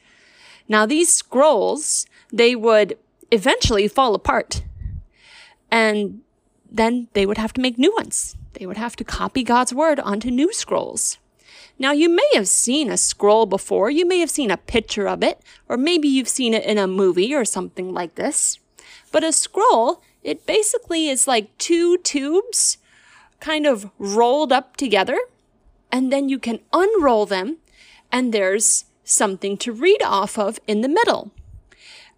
Now 0.68 0.86
these 0.86 1.14
scrolls, 1.14 2.06
they 2.34 2.54
would 2.54 2.98
eventually 3.32 3.88
fall 3.88 4.14
apart. 4.14 4.64
And 5.70 6.22
then 6.70 7.08
they 7.14 7.26
would 7.26 7.38
have 7.38 7.54
to 7.54 7.62
make 7.62 7.78
new 7.78 7.94
ones. 7.96 8.36
They 8.54 8.66
would 8.66 8.78
have 8.78 8.96
to 8.98 9.04
copy 9.04 9.44
God's 9.44 9.74
word 9.74 10.00
onto 10.00 10.32
new 10.32 10.52
scrolls. 10.54 11.18
Now, 11.80 11.92
you 11.92 12.10
may 12.10 12.30
have 12.34 12.48
seen 12.48 12.90
a 12.90 12.98
scroll 12.98 13.46
before. 13.46 13.92
You 13.92 14.06
may 14.06 14.20
have 14.20 14.32
seen 14.32 14.50
a 14.50 14.58
picture 14.58 15.08
of 15.08 15.22
it, 15.22 15.42
or 15.70 15.78
maybe 15.78 16.08
you've 16.08 16.28
seen 16.28 16.54
it 16.54 16.66
in 16.66 16.78
a 16.78 16.88
movie 16.88 17.34
or 17.36 17.46
something 17.46 17.94
like 17.94 18.16
this. 18.16 18.60
But 19.12 19.24
a 19.24 19.32
scroll, 19.32 20.02
it 20.24 20.46
basically 20.46 21.08
is 21.08 21.28
like 21.28 21.56
two 21.58 21.98
tubes 22.00 22.78
kind 23.40 23.68
of 23.68 23.92
rolled 24.00 24.52
up 24.52 24.76
together, 24.76 25.20
and 25.92 26.12
then 26.12 26.30
you 26.30 26.40
can 26.40 26.60
unroll 26.74 27.28
them, 27.28 27.58
and 28.12 28.34
there's 28.34 28.86
something 29.04 29.56
to 29.58 29.72
read 29.72 30.02
off 30.04 30.38
of 30.38 30.60
in 30.68 30.82
the 30.82 30.90
middle. 30.90 31.32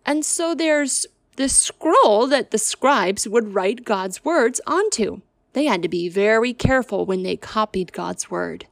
And 0.06 0.24
so 0.24 0.56
there's 0.56 1.06
this 1.40 1.56
scroll 1.56 2.28
that 2.28 2.52
the 2.52 2.58
scribes 2.58 3.26
would 3.26 3.56
write 3.56 3.86
God's 3.86 4.26
words 4.26 4.60
onto. 4.68 5.22
They 5.54 5.64
had 5.64 5.82
to 5.84 5.88
be 5.88 6.10
very 6.10 6.54
careful 6.54 7.06
when 7.06 7.24
they 7.24 7.38
copied 7.38 7.94
God's 7.94 8.30
word. 8.30 8.66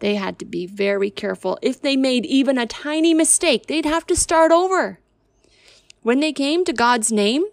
They 0.00 0.16
had 0.16 0.40
to 0.40 0.44
be 0.44 0.66
very 0.66 1.08
careful. 1.08 1.56
If 1.62 1.80
they 1.80 1.96
made 1.96 2.26
even 2.26 2.58
a 2.58 2.66
tiny 2.66 3.14
mistake, 3.14 3.68
they'd 3.68 3.84
have 3.84 4.04
to 4.08 4.16
start 4.16 4.50
over. 4.50 4.98
When 6.02 6.18
they 6.18 6.32
came 6.32 6.64
to 6.64 6.72
God's 6.72 7.12
name, 7.12 7.44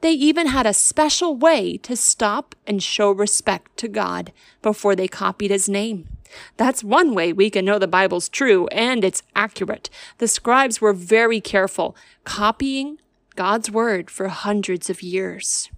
they 0.00 0.12
even 0.12 0.46
had 0.46 0.64
a 0.64 0.72
special 0.72 1.36
way 1.36 1.76
to 1.78 1.96
stop 1.96 2.54
and 2.66 2.82
show 2.82 3.10
respect 3.10 3.76
to 3.76 3.88
God 3.88 4.32
before 4.62 4.96
they 4.96 5.06
copied 5.06 5.50
his 5.50 5.68
name. 5.68 6.08
That's 6.56 6.82
one 6.82 7.14
way 7.14 7.30
we 7.30 7.50
can 7.50 7.66
know 7.66 7.78
the 7.78 7.86
Bible's 7.86 8.30
true 8.30 8.68
and 8.68 9.04
it's 9.04 9.22
accurate. 9.34 9.90
The 10.16 10.28
scribes 10.28 10.80
were 10.80 10.94
very 10.94 11.42
careful, 11.42 11.94
copying 12.24 13.00
God's 13.36 13.70
word 13.70 14.10
for 14.10 14.28
hundreds 14.28 14.90
of 14.90 15.02
years. 15.02 15.70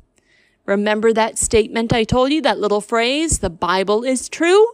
Remember 0.65 1.13
that 1.13 1.39
statement 1.39 1.93
I 1.93 2.05
told 2.05 2.31
you, 2.31 2.41
that 2.43 2.59
little 2.59 2.81
phrase, 2.81 3.39
the 3.39 3.51
Bible 3.51 4.05
is 4.05 4.29
true? 4.29 4.67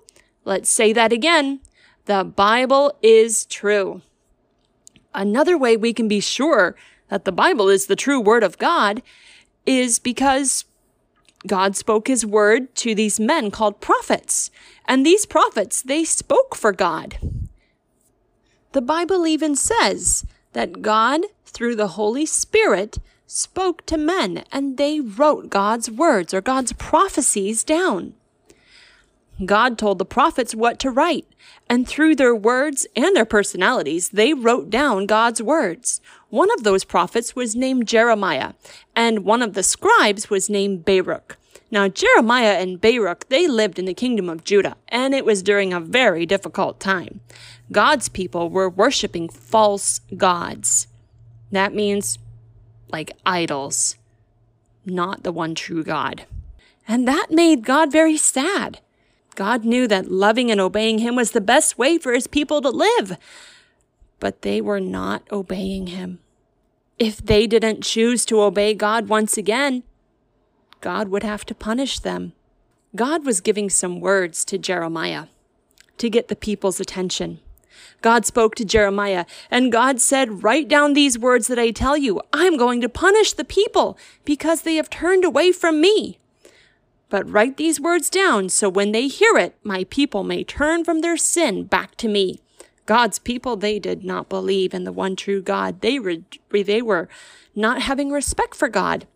Let's 0.45 0.71
say 0.71 0.93
that 0.93 1.13
again. 1.13 1.61
The 2.07 2.25
Bible 2.25 2.97
is 3.03 3.47
true. 3.47 4.03
Another 5.15 5.57
way 5.57 5.77
we 5.77 5.93
can 5.93 6.09
be 6.09 6.21
sure 6.21 6.77
that 7.09 7.25
the 7.25 7.33
Bible 7.33 7.69
is 7.69 7.87
the 7.87 7.97
true 7.97 8.21
word 8.21 8.43
of 8.43 8.59
God 8.59 9.03
is 9.65 9.99
because 9.99 10.65
God 11.47 11.77
spoke 11.77 12.09
his 12.09 12.27
word 12.27 12.75
to 12.77 12.95
these 12.95 13.21
men 13.21 13.51
called 13.51 13.81
prophets. 13.81 14.51
And 14.87 15.05
these 15.05 15.27
prophets, 15.27 15.83
they 15.83 16.05
spoke 16.05 16.55
for 16.55 16.73
God. 16.73 17.19
The 18.73 18.83
Bible 18.83 19.27
even 19.27 19.55
says 19.55 20.27
that 20.53 20.83
God, 20.83 21.21
through 21.55 21.77
the 21.77 21.89
Holy 21.89 22.27
Spirit, 22.27 22.99
spoke 23.27 23.87
to 23.87 23.97
men 23.97 24.45
and 24.53 24.77
they 24.77 25.01
wrote 25.01 25.49
God's 25.49 25.91
words 25.91 26.35
or 26.35 26.41
God's 26.41 26.75
prophecies 26.75 27.65
down. 27.65 28.15
God 29.45 29.79
told 29.79 29.99
the 29.99 30.05
prophets 30.05 30.55
what 30.55 30.79
to 30.79 30.91
write, 30.91 31.27
and 31.69 31.89
through 31.89 32.15
their 32.15 32.37
words 32.37 32.87
and 32.95 33.17
their 33.17 33.25
personalities, 33.25 34.11
they 34.11 34.33
wrote 34.33 34.71
down 34.71 35.07
God's 35.07 35.43
words. 35.43 36.01
One 36.29 36.53
of 36.53 36.63
those 36.63 36.85
prophets 36.85 37.35
was 37.35 37.57
named 37.57 37.89
Jeremiah, 37.89 38.53
and 38.95 39.25
one 39.25 39.43
of 39.43 39.55
the 39.55 39.65
scribes 39.65 40.31
was 40.31 40.49
named 40.49 40.85
Baruch. 40.85 41.37
Now, 41.71 41.89
Jeremiah 41.89 42.61
and 42.61 42.81
Baruch, 42.81 43.29
they 43.29 43.49
lived 43.49 43.81
in 43.81 43.87
the 43.87 43.95
kingdom 43.95 44.29
of 44.29 44.45
Judah, 44.45 44.77
and 44.87 45.13
it 45.15 45.25
was 45.25 45.43
during 45.43 45.73
a 45.73 45.81
very 45.81 46.27
difficult 46.27 46.79
time. 46.79 47.21
God's 47.73 48.09
people 48.09 48.51
were 48.51 48.71
worshiping 48.71 49.29
false 49.29 49.99
gods. 50.17 50.87
That 51.55 51.75
means 51.75 52.19
like 52.91 53.13
idols, 53.25 53.97
not 54.85 55.23
the 55.23 55.33
one 55.33 55.55
true 55.55 55.83
God. 55.83 56.27
And 56.87 57.09
that 57.09 57.29
made 57.31 57.65
God 57.65 57.91
very 57.91 58.17
sad. 58.17 58.81
God 59.35 59.65
knew 59.65 59.89
that 59.89 60.11
loving 60.11 60.51
and 60.51 60.61
obeying 60.61 60.99
him 60.99 61.17
was 61.17 61.31
the 61.33 61.41
best 61.41 61.79
way 61.79 61.99
for 61.99 62.13
his 62.13 62.27
people 62.27 62.61
to 62.61 62.71
live. 62.71 63.17
But 64.21 64.43
they 64.43 64.61
were 64.61 64.81
not 64.81 65.23
obeying 65.33 65.89
him. 65.89 66.21
If 66.99 67.25
they 67.25 67.47
didn't 67.47 67.83
choose 67.83 68.25
to 68.27 68.41
obey 68.41 68.75
God 68.75 69.09
once 69.09 69.37
again, 69.37 69.83
God 70.81 71.09
would 71.09 71.23
have 71.23 71.45
to 71.47 71.55
punish 71.55 71.99
them. 71.99 72.33
God 72.95 73.27
was 73.27 73.41
giving 73.41 73.71
some 73.71 74.01
words 74.01 74.45
to 74.45 74.59
Jeremiah 74.59 75.27
to 75.99 76.11
get 76.11 76.29
the 76.29 76.37
people's 76.37 76.79
attention. 76.79 77.41
God 78.01 78.27
spoke 78.27 78.55
to 78.57 78.65
Jeremiah, 78.65 79.25
and 79.51 79.73
God 79.73 80.01
said, 80.01 80.43
Write 80.43 80.69
down 80.69 80.93
these 80.93 81.19
words 81.19 81.47
that 81.47 81.59
I 81.59 81.71
tell 81.71 81.97
you. 81.97 82.21
I'm 82.33 82.57
going 82.57 82.81
to 82.81 82.89
punish 82.89 83.33
the 83.33 83.45
people 83.45 83.99
because 84.25 84.63
they 84.63 84.77
have 84.77 84.91
turned 84.91 85.25
away 85.25 85.53
from 85.53 85.81
me. 85.81 86.19
But 87.09 87.31
write 87.31 87.57
these 87.57 87.81
words 87.81 88.11
down 88.11 88.49
so 88.49 88.69
when 88.69 88.93
they 88.93 89.07
hear 89.07 89.37
it, 89.37 89.57
my 89.63 89.85
people 89.85 90.25
may 90.25 90.43
turn 90.45 90.85
from 90.85 91.01
their 91.01 91.17
sin 91.17 91.65
back 91.65 91.97
to 91.97 92.09
me. 92.09 92.41
God's 92.87 93.19
people, 93.19 93.57
they 93.57 93.79
did 93.79 94.05
not 94.05 94.29
believe 94.29 94.75
in 94.75 94.85
the 94.85 94.93
one 94.93 95.17
true 95.17 95.41
God. 95.41 95.81
They, 95.81 95.99
re- 95.99 96.25
they 96.51 96.83
were 96.83 97.09
not 97.55 97.83
having 97.83 98.11
respect 98.11 98.55
for 98.55 98.69
God 98.69 99.07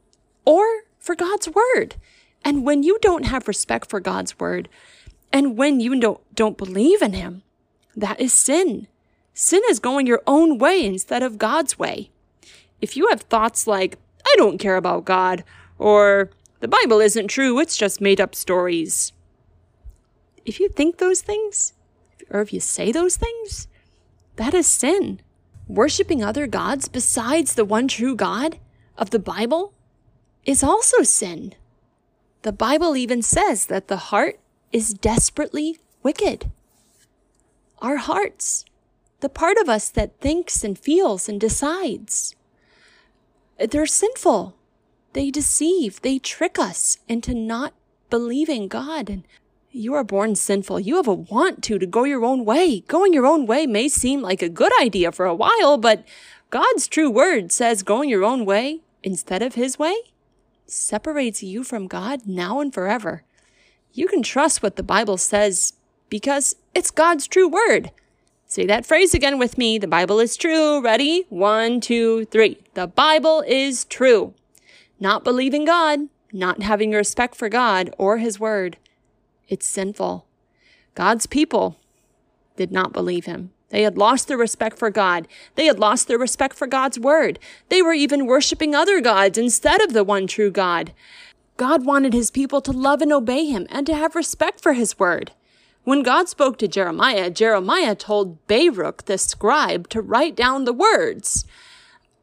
or 0.45 0.65
for 0.99 1.15
God's 1.15 1.49
word. 1.49 1.97
And 2.45 2.65
when 2.65 2.83
you 2.83 2.99
don't 3.03 3.27
have 3.27 3.49
respect 3.49 3.91
for 3.91 4.01
God's 4.01 4.39
word, 4.39 4.69
and 5.33 5.59
when 5.59 5.81
you 5.81 5.99
don't, 6.01 6.21
don't 6.35 6.57
believe 6.57 7.03
in 7.03 7.13
Him, 7.13 7.43
that 7.99 8.21
is 8.21 8.33
sin. 8.33 8.87
Sin 9.35 9.63
is 9.69 9.79
going 9.79 10.07
your 10.07 10.23
own 10.27 10.59
way 10.59 10.85
instead 10.85 11.23
of 11.23 11.39
God's 11.39 11.79
way. 11.79 12.11
If 12.81 12.97
you 12.97 13.09
have 13.09 13.23
thoughts 13.23 13.67
like, 13.67 13.99
I 14.27 14.35
don't 14.37 14.59
care 14.59 14.77
about 14.77 15.05
God, 15.05 15.45
or 15.79 16.31
the 16.61 16.69
Bible 16.69 17.01
isn't 17.01 17.29
true, 17.29 17.59
it's 17.59 17.77
just 17.77 18.01
made 18.01 18.21
up 18.21 18.35
stories. 18.35 19.13
If 20.45 20.61
you 20.61 20.69
think 20.69 20.99
those 20.99 21.21
things, 21.21 21.73
or 22.31 22.41
if 22.41 22.53
you 22.53 22.61
say 22.61 22.93
those 22.93 23.17
things, 23.17 23.69
that 24.37 24.55
is 24.55 24.67
sin. 24.67 25.21
Worshipping 25.67 26.23
other 26.23 26.47
gods 26.47 26.89
besides 26.89 27.55
the 27.55 27.65
one 27.65 27.89
true 27.89 28.17
God 28.17 28.59
of 28.97 29.11
the 29.11 29.19
Bible 29.19 29.75
is 30.45 30.63
also 30.63 31.03
sin. 31.03 31.55
The 32.43 32.53
Bible 32.53 32.97
even 32.97 33.23
says 33.23 33.67
that 33.67 33.89
the 33.89 33.97
heart 33.97 34.39
is 34.73 34.95
desperately 34.95 35.79
wicked. 36.03 36.51
Our 37.81 37.97
hearts, 37.97 38.65
the 39.21 39.29
part 39.29 39.57
of 39.59 39.69
us 39.69 39.89
that 39.91 40.21
thinks 40.21 40.65
and 40.65 40.79
feels 40.79 41.29
and 41.29 41.41
decides, 41.41 42.35
they're 43.59 43.87
sinful. 43.87 44.57
They 45.13 45.31
deceive, 45.31 46.03
they 46.03 46.19
trick 46.19 46.59
us 46.59 46.99
into 47.09 47.35
not 47.35 47.75
believing 48.11 48.69
God. 48.69 49.09
And 49.09 49.25
you 49.71 49.95
are 49.95 50.05
born 50.05 50.35
sinful. 50.35 50.81
You 50.81 50.97
have 50.97 51.09
a 51.09 51.15
want 51.15 51.63
to 51.65 51.79
to 51.79 51.87
go 51.87 52.05
your 52.05 52.25
own 52.25 52.45
way. 52.45 52.81
Going 52.81 53.13
your 53.13 53.27
own 53.27 53.47
way 53.47 53.67
may 53.67 53.89
seem 53.89 54.23
like 54.23 54.43
a 54.43 54.49
good 54.49 54.73
idea 54.81 55.13
for 55.13 55.27
a 55.27 55.35
while, 55.35 55.77
but 55.77 56.05
God's 56.51 56.87
true 56.89 57.11
word 57.11 57.53
says 57.53 57.83
going 57.83 58.09
your 58.09 58.25
own 58.25 58.45
way 58.45 58.81
instead 59.03 59.43
of 59.43 59.55
his 59.55 59.79
way 59.79 59.97
separates 60.67 61.43
you 61.43 61.65
from 61.65 61.87
God 61.87 62.27
now 62.27 62.61
and 62.61 62.73
forever. 62.73 63.25
You 63.93 64.07
can 64.07 64.23
trust 64.23 64.63
what 64.63 64.77
the 64.77 64.83
Bible 64.83 65.17
says 65.17 65.73
because 66.09 66.57
it's 66.75 66.91
God's 66.91 67.27
true 67.27 67.49
word. 67.49 67.91
Say 68.47 68.65
that 68.67 68.87
phrase 68.87 69.13
again 69.13 69.39
with 69.39 69.59
me. 69.59 69.79
The 69.79 69.87
Bible 69.87 70.21
is 70.21 70.37
true. 70.37 70.81
Ready? 70.81 71.27
One, 71.29 71.81
two, 71.81 72.25
three. 72.27 72.59
The 72.75 72.87
Bible 72.87 73.45
is 73.47 73.85
true. 73.85 74.33
Not 74.99 75.23
believing 75.23 75.65
God, 75.65 76.09
not 76.33 76.63
having 76.63 76.93
respect 76.93 77.35
for 77.35 77.49
God 77.49 77.95
or 77.99 78.19
His 78.19 78.41
word. 78.41 78.79
It's 79.49 79.67
sinful. 79.67 80.27
God's 80.95 81.27
people 81.27 81.77
did 82.57 82.73
not 82.73 82.93
believe 82.93 83.27
Him. 83.27 83.51
They 83.71 83.83
had 83.83 83.99
lost 83.99 84.29
their 84.29 84.39
respect 84.39 84.79
for 84.79 84.91
God. 84.91 85.29
They 85.55 85.67
had 85.67 85.79
lost 85.79 86.09
their 86.09 86.19
respect 86.19 86.57
for 86.57 86.67
God's 86.67 86.99
word. 86.99 87.39
They 87.69 87.83
were 87.83 87.93
even 87.93 88.27
worshiping 88.27 88.75
other 88.75 89.01
gods 89.01 89.37
instead 89.37 89.83
of 89.83 89.93
the 89.93 90.05
one 90.05 90.27
true 90.27 90.51
God. 90.51 90.93
God 91.59 91.85
wanted 91.85 92.15
his 92.15 92.31
people 92.31 92.61
to 92.63 92.73
love 92.73 93.03
and 93.03 93.13
obey 93.13 93.45
him 93.45 93.67
and 93.69 93.87
to 93.87 93.95
have 93.95 94.15
respect 94.15 94.61
for 94.61 94.73
his 94.73 94.99
word. 94.99 95.33
When 95.89 96.03
God 96.03 96.29
spoke 96.29 96.59
to 96.59 96.69
Jeremiah, 96.69 97.31
Jeremiah 97.31 97.95
told 97.95 98.47
Baruch 98.47 99.07
the 99.07 99.17
scribe 99.17 99.89
to 99.89 100.03
write 100.03 100.37
down 100.37 100.67
the 100.67 100.75
words. 100.75 101.47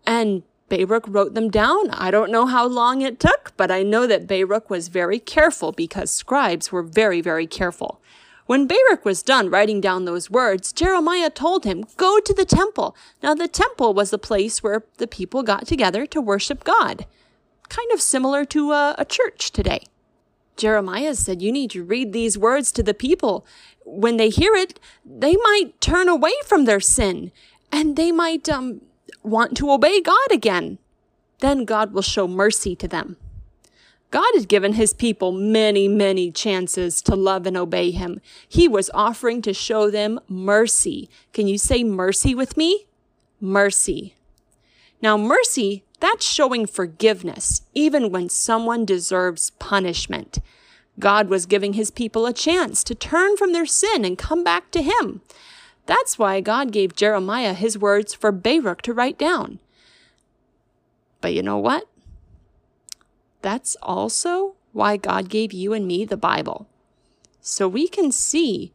And 0.06 0.44
Baruch 0.70 1.06
wrote 1.08 1.34
them 1.34 1.50
down. 1.50 1.90
I 1.90 2.12
don't 2.12 2.32
know 2.32 2.46
how 2.46 2.68
long 2.68 3.02
it 3.02 3.20
took, 3.20 3.54
but 3.58 3.72
I 3.72 3.82
know 3.82 4.06
that 4.06 4.28
Baruch 4.28 4.70
was 4.70 4.90
very 4.90 5.18
careful 5.18 5.72
because 5.72 6.12
scribes 6.12 6.72
were 6.72 6.84
very, 6.84 7.22
very 7.22 7.48
careful. 7.48 8.00
When 8.46 8.68
Baruch 8.68 9.04
was 9.04 9.24
done 9.24 9.50
writing 9.50 9.82
down 9.82 10.06
those 10.06 10.30
words, 10.30 10.72
Jeremiah 10.72 11.32
told 11.32 11.64
him, 11.64 11.86
Go 11.98 12.20
to 12.20 12.34
the 12.36 12.46
temple. 12.46 12.96
Now, 13.24 13.34
the 13.34 13.48
temple 13.48 13.96
was 13.96 14.12
the 14.12 14.20
place 14.20 14.62
where 14.62 14.84
the 14.98 15.08
people 15.08 15.42
got 15.42 15.66
together 15.66 16.06
to 16.06 16.22
worship 16.22 16.64
God, 16.64 17.08
kind 17.70 17.92
of 17.92 18.00
similar 18.00 18.46
to 18.46 18.74
a, 18.74 18.94
a 19.00 19.06
church 19.06 19.52
today. 19.52 19.86
Jeremiah 20.58 21.16
said, 21.16 21.42
You 21.42 21.52
need 21.52 21.72
to 21.72 21.84
read 21.84 22.14
these 22.14 22.38
words 22.38 22.72
to 22.74 22.84
the 22.84 22.94
people. 22.94 23.46
When 23.86 24.18
they 24.18 24.30
hear 24.30 24.54
it, 24.56 24.80
they 25.06 25.36
might 25.36 25.80
turn 25.80 26.10
away 26.10 26.34
from 26.46 26.66
their 26.66 26.80
sin 26.80 27.32
and 27.72 27.96
they 27.96 28.12
might 28.12 28.50
um, 28.50 28.82
want 29.24 29.58
to 29.58 29.72
obey 29.72 30.02
God 30.02 30.32
again. 30.32 30.78
Then 31.40 31.66
God 31.66 31.94
will 31.94 32.02
show 32.02 32.28
mercy 32.28 32.76
to 32.78 32.88
them. 32.88 33.18
God 34.12 34.32
had 34.34 34.48
given 34.48 34.74
his 34.74 34.94
people 34.94 35.32
many, 35.32 35.88
many 35.88 36.32
chances 36.32 37.02
to 37.02 37.16
love 37.16 37.46
and 37.46 37.58
obey 37.58 37.92
him. 37.92 38.22
He 38.48 38.68
was 38.68 38.90
offering 38.94 39.42
to 39.42 39.54
show 39.54 39.92
them 39.92 40.20
mercy. 40.30 41.10
Can 41.34 41.48
you 41.48 41.58
say 41.58 41.84
mercy 41.84 42.34
with 42.34 42.56
me? 42.56 42.86
Mercy. 43.42 44.16
Now, 45.02 45.18
mercy, 45.18 45.84
that's 46.00 46.26
showing 46.26 46.66
forgiveness, 46.66 47.62
even 47.74 48.12
when 48.12 48.30
someone 48.30 48.86
deserves 48.86 49.52
punishment. 49.52 50.40
God 51.00 51.30
was 51.30 51.46
giving 51.46 51.74
his 51.74 51.92
people 51.92 52.26
a 52.26 52.34
chance 52.34 52.84
to 52.84 52.96
turn 52.96 53.38
from 53.38 53.54
their 53.54 53.66
sin 53.66 54.06
and 54.06 54.18
come 54.18 54.44
back 54.44 54.72
to 54.72 54.82
him. 54.82 55.22
That's 55.86 56.18
why 56.18 56.42
God 56.42 56.72
gave 56.72 56.96
Jeremiah 56.96 57.54
his 57.54 57.78
words 57.78 58.14
for 58.14 58.32
Baruch 58.32 58.82
to 58.84 58.94
write 58.94 59.18
down. 59.18 59.60
But 61.22 61.34
you 61.34 61.44
know 61.44 61.58
what? 61.58 61.88
That's 63.42 63.76
also 63.82 64.56
why 64.72 64.98
God 64.98 65.30
gave 65.30 65.54
you 65.54 65.74
and 65.74 65.88
me 65.88 66.06
the 66.06 66.18
Bible. 66.18 66.68
So 67.42 67.68
we 67.68 67.88
can 67.88 68.12
see 68.12 68.74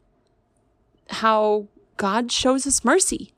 how 1.10 1.66
God 1.96 2.30
shows 2.30 2.66
us 2.66 2.84
mercy, 2.84 3.32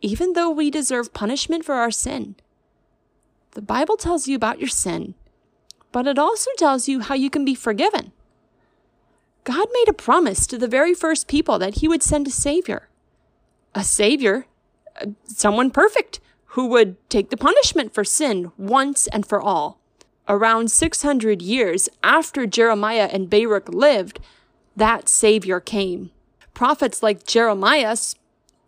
even 0.00 0.34
though 0.34 0.50
we 0.50 0.70
deserve 0.70 1.12
punishment 1.12 1.64
for 1.64 1.74
our 1.74 1.90
sin. 1.90 2.36
The 3.54 3.62
Bible 3.62 3.96
tells 3.96 4.28
you 4.28 4.36
about 4.36 4.58
your 4.58 4.68
sin, 4.68 5.14
but 5.92 6.06
it 6.06 6.18
also 6.18 6.50
tells 6.56 6.88
you 6.88 7.00
how 7.00 7.14
you 7.14 7.30
can 7.30 7.44
be 7.44 7.54
forgiven. 7.54 8.12
God 9.44 9.68
made 9.72 9.88
a 9.88 9.92
promise 9.92 10.46
to 10.48 10.58
the 10.58 10.68
very 10.68 10.94
first 10.94 11.28
people 11.28 11.58
that 11.58 11.76
he 11.76 11.88
would 11.88 12.02
send 12.02 12.26
a 12.26 12.30
savior. 12.30 12.88
A 13.74 13.84
savior, 13.84 14.46
someone 15.24 15.70
perfect, 15.70 16.20
who 16.46 16.66
would 16.66 16.96
take 17.10 17.30
the 17.30 17.36
punishment 17.36 17.92
for 17.92 18.04
sin 18.04 18.52
once 18.56 19.06
and 19.08 19.26
for 19.26 19.40
all 19.40 19.80
around 20.28 20.70
600 20.70 21.42
years 21.42 21.88
after 22.02 22.46
Jeremiah 22.46 23.08
and 23.12 23.28
Baruch 23.28 23.68
lived, 23.68 24.20
that 24.76 25.08
Savior 25.08 25.60
came. 25.60 26.10
Prophets 26.54 27.02
like 27.02 27.26
Jeremiah, 27.26 27.96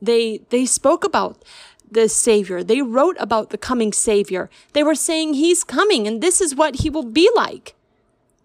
they, 0.01 0.42
they 0.51 0.66
spoke 0.66 1.05
about 1.05 1.42
the 1.90 2.09
Savior. 2.09 2.62
They 2.62 2.83
wrote 2.83 3.16
about 3.18 3.51
the 3.51 3.59
coming 3.59 3.92
Savior. 3.92 4.51
They 4.72 4.83
were 4.83 4.94
saying 4.94 5.35
He's 5.35 5.64
coming 5.64 6.07
and 6.07 6.22
this 6.22 6.40
is 6.40 6.55
what 6.55 6.77
He 6.77 6.90
will 6.90 7.05
be 7.05 7.31
like. 7.35 7.75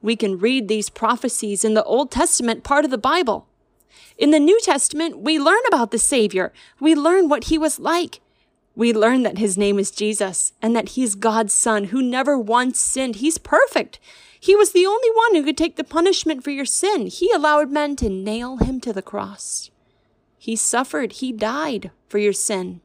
We 0.01 0.15
can 0.15 0.38
read 0.38 0.67
these 0.67 0.89
prophecies 0.89 1.63
in 1.63 1.73
the 1.73 1.84
Old 1.84 2.12
Testament 2.12 2.63
part 2.63 2.86
of 2.86 2.91
the 2.91 2.97
Bible. 2.97 3.47
In 4.17 4.32
the 4.32 4.39
New 4.39 4.60
Testament, 4.62 5.19
we 5.19 5.39
learn 5.39 5.62
about 5.67 5.91
the 5.91 5.99
Savior. 5.99 6.54
We 6.80 6.95
learn 6.95 7.30
what 7.30 7.45
He 7.45 7.58
was 7.58 7.80
like. 7.80 8.21
We 8.75 8.93
learn 8.93 9.23
that 9.23 9.38
his 9.38 9.58
name 9.58 9.80
is 9.80 9.91
Jesus 9.91 10.54
and 10.62 10.75
that 10.75 10.89
he's 10.89 11.15
God's 11.15 11.54
son 11.54 11.86
who 11.86 12.01
never 12.01 12.38
once 12.38 12.80
sinned. 12.80 13.17
He's 13.17 13.38
perfect. 13.38 13.99
He 14.39 14.56
was 14.56 14.71
the 14.71 14.86
only 14.86 15.10
one 15.12 15.36
who 15.36 15.43
could 15.43 15.58
take 15.58 15.75
the 15.75 15.84
punishment 15.84 16.43
for 16.43 16.51
your 16.51 16.65
sin. 16.65 17.08
He 17.08 17.32
allowed 17.32 17.69
men 17.69 17.95
to 17.97 18.10
nail 18.10 18.58
him 18.58 18.80
to 18.82 18.93
the 18.93 19.01
cross. 19.01 19.69
He 20.38 20.56
suffered. 20.56 21.13
He 21.13 21.32
died 21.32 21.91
for 22.08 22.17
your 22.17 22.34
sin. 22.34 22.82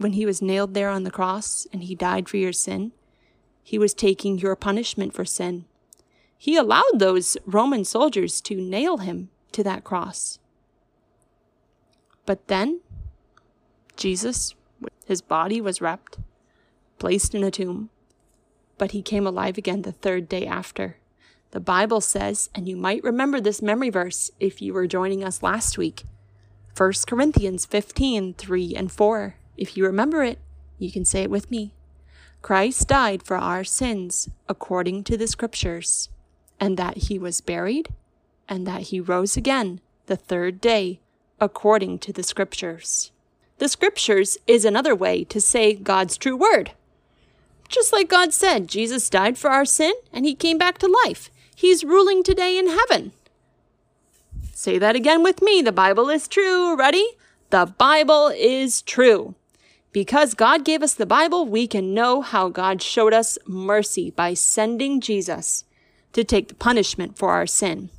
When 0.00 0.14
he 0.14 0.24
was 0.24 0.40
nailed 0.40 0.72
there 0.72 0.88
on 0.88 1.04
the 1.04 1.10
cross 1.10 1.66
and 1.74 1.84
he 1.84 1.94
died 1.94 2.26
for 2.26 2.38
your 2.38 2.54
sin, 2.54 2.92
he 3.62 3.76
was 3.76 3.92
taking 3.92 4.38
your 4.38 4.56
punishment 4.56 5.12
for 5.12 5.26
sin. 5.26 5.66
He 6.38 6.56
allowed 6.56 6.98
those 6.98 7.36
Roman 7.44 7.84
soldiers 7.84 8.40
to 8.40 8.54
nail 8.54 8.96
him 8.96 9.28
to 9.52 9.62
that 9.64 9.84
cross. 9.84 10.38
But 12.24 12.48
then, 12.48 12.80
Jesus 13.94 14.54
his 15.04 15.20
body 15.20 15.60
was 15.60 15.82
wrapped, 15.82 16.16
placed 16.98 17.34
in 17.34 17.44
a 17.44 17.50
tomb, 17.50 17.90
but 18.78 18.92
he 18.92 19.02
came 19.02 19.26
alive 19.26 19.58
again 19.58 19.82
the 19.82 19.92
third 19.92 20.30
day 20.30 20.46
after. 20.46 20.96
The 21.50 21.60
Bible 21.60 22.00
says, 22.00 22.48
and 22.54 22.66
you 22.66 22.74
might 22.74 23.04
remember 23.04 23.38
this 23.38 23.60
memory 23.60 23.90
verse 23.90 24.30
if 24.40 24.62
you 24.62 24.72
were 24.72 24.86
joining 24.86 25.22
us 25.22 25.42
last 25.42 25.76
week 25.76 26.04
1 26.74 26.92
Corinthians 27.06 27.66
15 27.66 28.32
3 28.32 28.74
and 28.74 28.90
4. 28.90 29.34
If 29.60 29.76
you 29.76 29.84
remember 29.84 30.24
it, 30.24 30.40
you 30.78 30.90
can 30.90 31.04
say 31.04 31.22
it 31.22 31.30
with 31.30 31.50
me. 31.50 31.74
Christ 32.42 32.88
died 32.88 33.22
for 33.22 33.36
our 33.36 33.62
sins 33.62 34.30
according 34.48 35.04
to 35.04 35.16
the 35.16 35.28
Scriptures, 35.28 36.08
and 36.58 36.76
that 36.78 36.96
he 36.96 37.18
was 37.18 37.42
buried, 37.42 37.90
and 38.48 38.66
that 38.66 38.82
he 38.88 38.98
rose 38.98 39.36
again 39.36 39.80
the 40.06 40.16
third 40.16 40.60
day 40.60 40.98
according 41.38 41.98
to 42.00 42.12
the 42.12 42.22
Scriptures. 42.22 43.12
The 43.60 43.68
scriptures 43.68 44.38
is 44.46 44.64
another 44.64 44.94
way 44.94 45.22
to 45.24 45.38
say 45.38 45.74
God's 45.74 46.16
true 46.16 46.34
word. 46.34 46.72
Just 47.68 47.92
like 47.92 48.08
God 48.08 48.32
said, 48.32 48.66
Jesus 48.66 49.10
died 49.10 49.36
for 49.36 49.50
our 49.50 49.66
sin 49.66 49.92
and 50.14 50.24
he 50.24 50.34
came 50.34 50.56
back 50.56 50.78
to 50.78 50.96
life. 51.04 51.30
He's 51.54 51.84
ruling 51.84 52.22
today 52.22 52.58
in 52.58 52.68
heaven. 52.68 53.12
Say 54.54 54.78
that 54.78 54.96
again 54.96 55.22
with 55.22 55.42
me. 55.42 55.60
The 55.60 55.72
Bible 55.72 56.08
is 56.08 56.26
true. 56.26 56.74
Ready? 56.74 57.06
The 57.50 57.66
Bible 57.76 58.28
is 58.28 58.80
true. 58.80 59.34
Because 59.92 60.34
God 60.34 60.64
gave 60.64 60.82
us 60.82 60.94
the 60.94 61.06
Bible, 61.06 61.46
we 61.46 61.66
can 61.66 61.94
know 61.94 62.20
how 62.20 62.48
God 62.48 62.80
showed 62.80 63.12
us 63.12 63.38
mercy 63.46 64.10
by 64.10 64.34
sending 64.34 65.00
Jesus. 65.00 65.64
to 66.12 66.24
take 66.24 66.48
the 66.48 66.54
punishment 66.54 67.16
for 67.16 67.30
our 67.30 67.46
sin. 67.46 67.90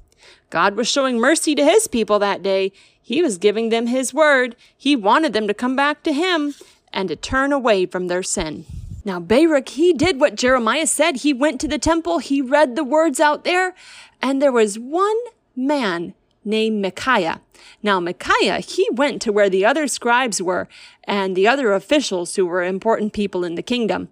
God 0.49 0.75
was 0.75 0.87
showing 0.87 1.17
mercy 1.17 1.55
to 1.55 1.63
his 1.63 1.87
people 1.87 2.19
that 2.19 2.43
day. 2.43 2.71
He 3.01 3.21
was 3.21 3.37
giving 3.37 3.69
them 3.69 3.87
his 3.87 4.13
word. 4.13 4.55
He 4.77 4.95
wanted 4.95 5.33
them 5.33 5.47
to 5.47 5.53
come 5.53 5.75
back 5.75 6.03
to 6.03 6.13
him 6.13 6.53
and 6.91 7.07
to 7.09 7.15
turn 7.15 7.53
away 7.53 7.85
from 7.85 8.07
their 8.07 8.23
sin. 8.23 8.65
Now, 9.05 9.19
Baruch, 9.19 9.69
he 9.69 9.93
did 9.93 10.19
what 10.19 10.35
Jeremiah 10.35 10.87
said. 10.87 11.17
He 11.17 11.33
went 11.33 11.59
to 11.61 11.67
the 11.67 11.79
temple, 11.79 12.19
he 12.19 12.41
read 12.41 12.75
the 12.75 12.83
words 12.83 13.19
out 13.19 13.43
there, 13.43 13.73
and 14.21 14.41
there 14.41 14.51
was 14.51 14.77
one 14.77 15.17
man 15.55 16.13
named 16.43 16.81
Micaiah. 16.81 17.41
Now, 17.83 17.99
Micaiah, 17.99 18.59
he 18.59 18.87
went 18.91 19.21
to 19.23 19.31
where 19.31 19.49
the 19.49 19.65
other 19.65 19.87
scribes 19.87 20.41
were 20.41 20.67
and 21.03 21.35
the 21.35 21.47
other 21.47 21.73
officials 21.73 22.35
who 22.35 22.45
were 22.45 22.63
important 22.63 23.13
people 23.13 23.43
in 23.43 23.55
the 23.55 23.61
kingdom. 23.61 24.09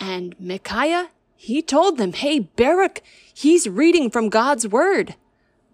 And 0.00 0.34
Micaiah, 0.38 1.10
he 1.36 1.62
told 1.62 1.98
them, 1.98 2.12
Hey, 2.12 2.40
Baruch, 2.40 3.02
he's 3.34 3.68
reading 3.68 4.10
from 4.10 4.28
God's 4.28 4.66
word. 4.66 5.16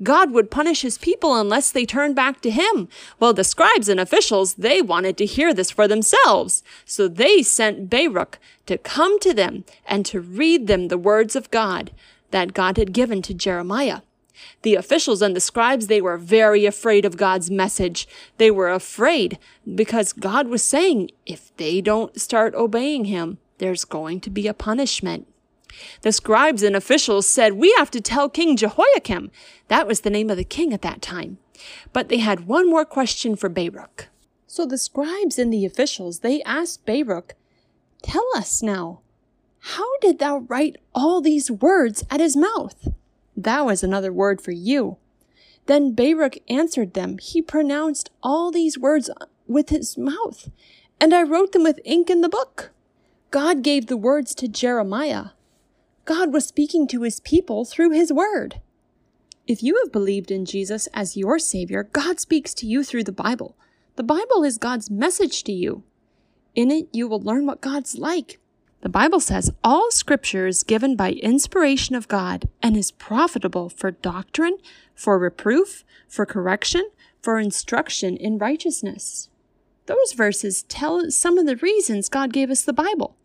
God 0.03 0.31
would 0.31 0.51
punish 0.51 0.83
his 0.83 0.97
people 0.97 1.35
unless 1.35 1.71
they 1.71 1.85
turned 1.85 2.15
back 2.15 2.41
to 2.43 2.51
him. 2.51 2.89
Well, 3.19 3.33
the 3.33 3.45
scribes 3.45 3.89
and 3.89 3.99
officials, 3.99 4.55
they 4.55 4.81
wanted 4.81 5.17
to 5.19 5.27
hear 5.27 5.53
this 5.53 5.71
for 5.71 5.89
themselves. 5.89 6.63
So 6.85 7.09
they 7.09 7.43
sent 7.43 7.91
Baruch 7.91 8.39
to 8.67 8.79
come 8.79 9.19
to 9.21 9.35
them 9.35 9.65
and 9.87 10.07
to 10.07 10.21
read 10.21 10.67
them 10.67 10.89
the 10.89 10.99
words 10.99 11.35
of 11.35 11.51
God 11.51 11.91
that 12.31 12.55
God 12.55 12.77
had 12.77 12.93
given 12.93 13.23
to 13.23 13.35
Jeremiah. 13.35 14.01
The 14.63 14.75
officials 14.75 15.23
and 15.23 15.35
the 15.35 15.41
scribes, 15.41 15.87
they 15.87 16.01
were 16.01 16.17
very 16.17 16.67
afraid 16.67 17.05
of 17.05 17.17
God's 17.17 17.51
message. 17.51 18.09
They 18.37 18.51
were 18.51 18.71
afraid 18.71 19.39
because 19.75 20.13
God 20.13 20.49
was 20.49 20.63
saying, 20.63 21.11
if 21.27 21.57
they 21.57 21.81
don't 21.81 22.21
start 22.21 22.55
obeying 22.55 23.07
him, 23.07 23.39
there's 23.59 23.85
going 23.85 24.21
to 24.21 24.31
be 24.31 24.47
a 24.47 24.55
punishment. 24.55 25.27
The 26.03 26.13
scribes 26.13 26.63
and 26.63 26.75
officials 26.75 27.27
said, 27.27 27.55
We 27.55 27.75
have 27.79 27.91
to 27.93 28.01
tell 28.01 28.29
King 28.29 28.57
Jehoiakim. 28.57 29.31
That 29.69 29.87
was 29.87 30.01
the 30.01 30.11
name 30.11 30.31
of 30.31 30.37
the 30.37 30.45
king 30.45 30.73
at 30.73 30.83
that 30.83 31.03
time. 31.03 31.39
But 31.93 32.09
they 32.09 32.19
had 32.19 32.47
one 32.47 32.69
more 32.69 32.85
question 32.85 33.37
for 33.37 33.49
Baruch. 33.49 34.09
So 34.47 34.65
the 34.65 34.79
scribes 34.79 35.39
and 35.39 35.53
the 35.53 35.67
officials, 35.67 36.21
they 36.21 36.43
asked 36.43 36.87
Baruch, 36.87 37.35
Tell 38.03 38.27
us 38.35 38.63
now, 38.63 39.01
how 39.61 39.99
did 39.99 40.19
thou 40.19 40.39
write 40.39 40.77
all 40.95 41.21
these 41.21 41.51
words 41.51 42.05
at 42.11 42.21
his 42.21 42.37
mouth? 42.37 42.89
Thou 43.39 43.69
is 43.69 43.85
another 43.85 44.13
word 44.13 44.41
for 44.41 44.51
you. 44.51 44.97
Then 45.67 45.93
Baruch 45.93 46.39
answered 46.51 46.95
them, 46.95 47.19
He 47.19 47.41
pronounced 47.41 48.11
all 48.21 48.51
these 48.51 48.77
words 48.77 49.11
with 49.47 49.69
his 49.69 49.97
mouth, 49.97 50.51
and 51.01 51.15
I 51.15 51.23
wrote 51.23 51.53
them 51.53 51.63
with 51.63 51.79
ink 51.85 52.11
in 52.11 52.21
the 52.21 52.29
book. 52.29 52.73
God 53.31 53.63
gave 53.63 53.87
the 53.87 53.97
words 53.97 54.35
to 54.35 54.49
Jeremiah. 54.49 55.27
God 56.05 56.33
was 56.33 56.47
speaking 56.47 56.89
to 56.89 57.03
his 57.03 57.21
people 57.21 57.65
through 57.65 57.91
his 57.91 58.13
word. 58.13 58.61
If 59.47 59.63
you 59.63 59.81
have 59.85 59.93
believed 59.93 60.33
in 60.33 60.45
Jesus 60.45 60.89
as 60.93 61.17
your 61.17 61.39
Savior, 61.39 61.85
God 61.85 62.19
speaks 62.19 62.53
to 62.55 62.67
you 62.67 62.83
through 62.83 63.05
the 63.05 63.13
Bible. 63.13 63.57
The 63.95 64.03
Bible 64.03 64.43
is 64.43 64.59
God's 64.59 64.91
message 64.91 65.45
to 65.45 65.53
you. 65.53 65.85
In 66.57 66.73
it, 66.73 66.89
you 66.93 67.07
will 67.07 67.21
learn 67.21 67.47
what 67.47 67.61
God's 67.61 67.99
like. 67.99 68.41
The 68.81 68.89
Bible 68.89 69.19
says 69.19 69.51
all 69.65 69.91
scripture 69.91 70.47
is 70.47 70.63
given 70.63 70.95
by 70.95 71.13
inspiration 71.13 71.97
of 71.97 72.07
God 72.07 72.49
and 72.63 72.77
is 72.77 72.93
profitable 72.93 73.69
for 73.69 73.91
doctrine, 73.91 74.59
for 74.95 75.19
reproof, 75.19 75.85
for 76.07 76.25
correction, 76.25 76.91
for 77.21 77.41
instruction 77.41 78.17
in 78.17 78.39
righteousness. 78.39 79.29
Those 79.87 80.13
verses 80.13 80.63
tell 80.65 81.11
some 81.11 81.39
of 81.39 81.47
the 81.47 81.57
reasons 81.57 82.09
God 82.09 82.33
gave 82.33 82.51
us 82.51 82.63
the 82.63 82.73
Bible. 82.73 83.17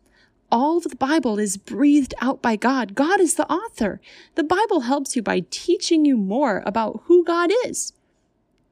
All 0.51 0.77
of 0.77 0.83
the 0.83 0.95
Bible 0.95 1.37
is 1.37 1.57
breathed 1.57 2.13
out 2.19 2.41
by 2.41 2.55
God. 2.55 2.95
God 2.95 3.19
is 3.19 3.35
the 3.35 3.51
author. 3.51 3.99
The 4.35 4.43
Bible 4.43 4.81
helps 4.81 5.15
you 5.15 5.21
by 5.21 5.45
teaching 5.49 6.05
you 6.05 6.17
more 6.17 6.63
about 6.65 7.01
who 7.05 7.23
God 7.23 7.51
is. 7.65 7.93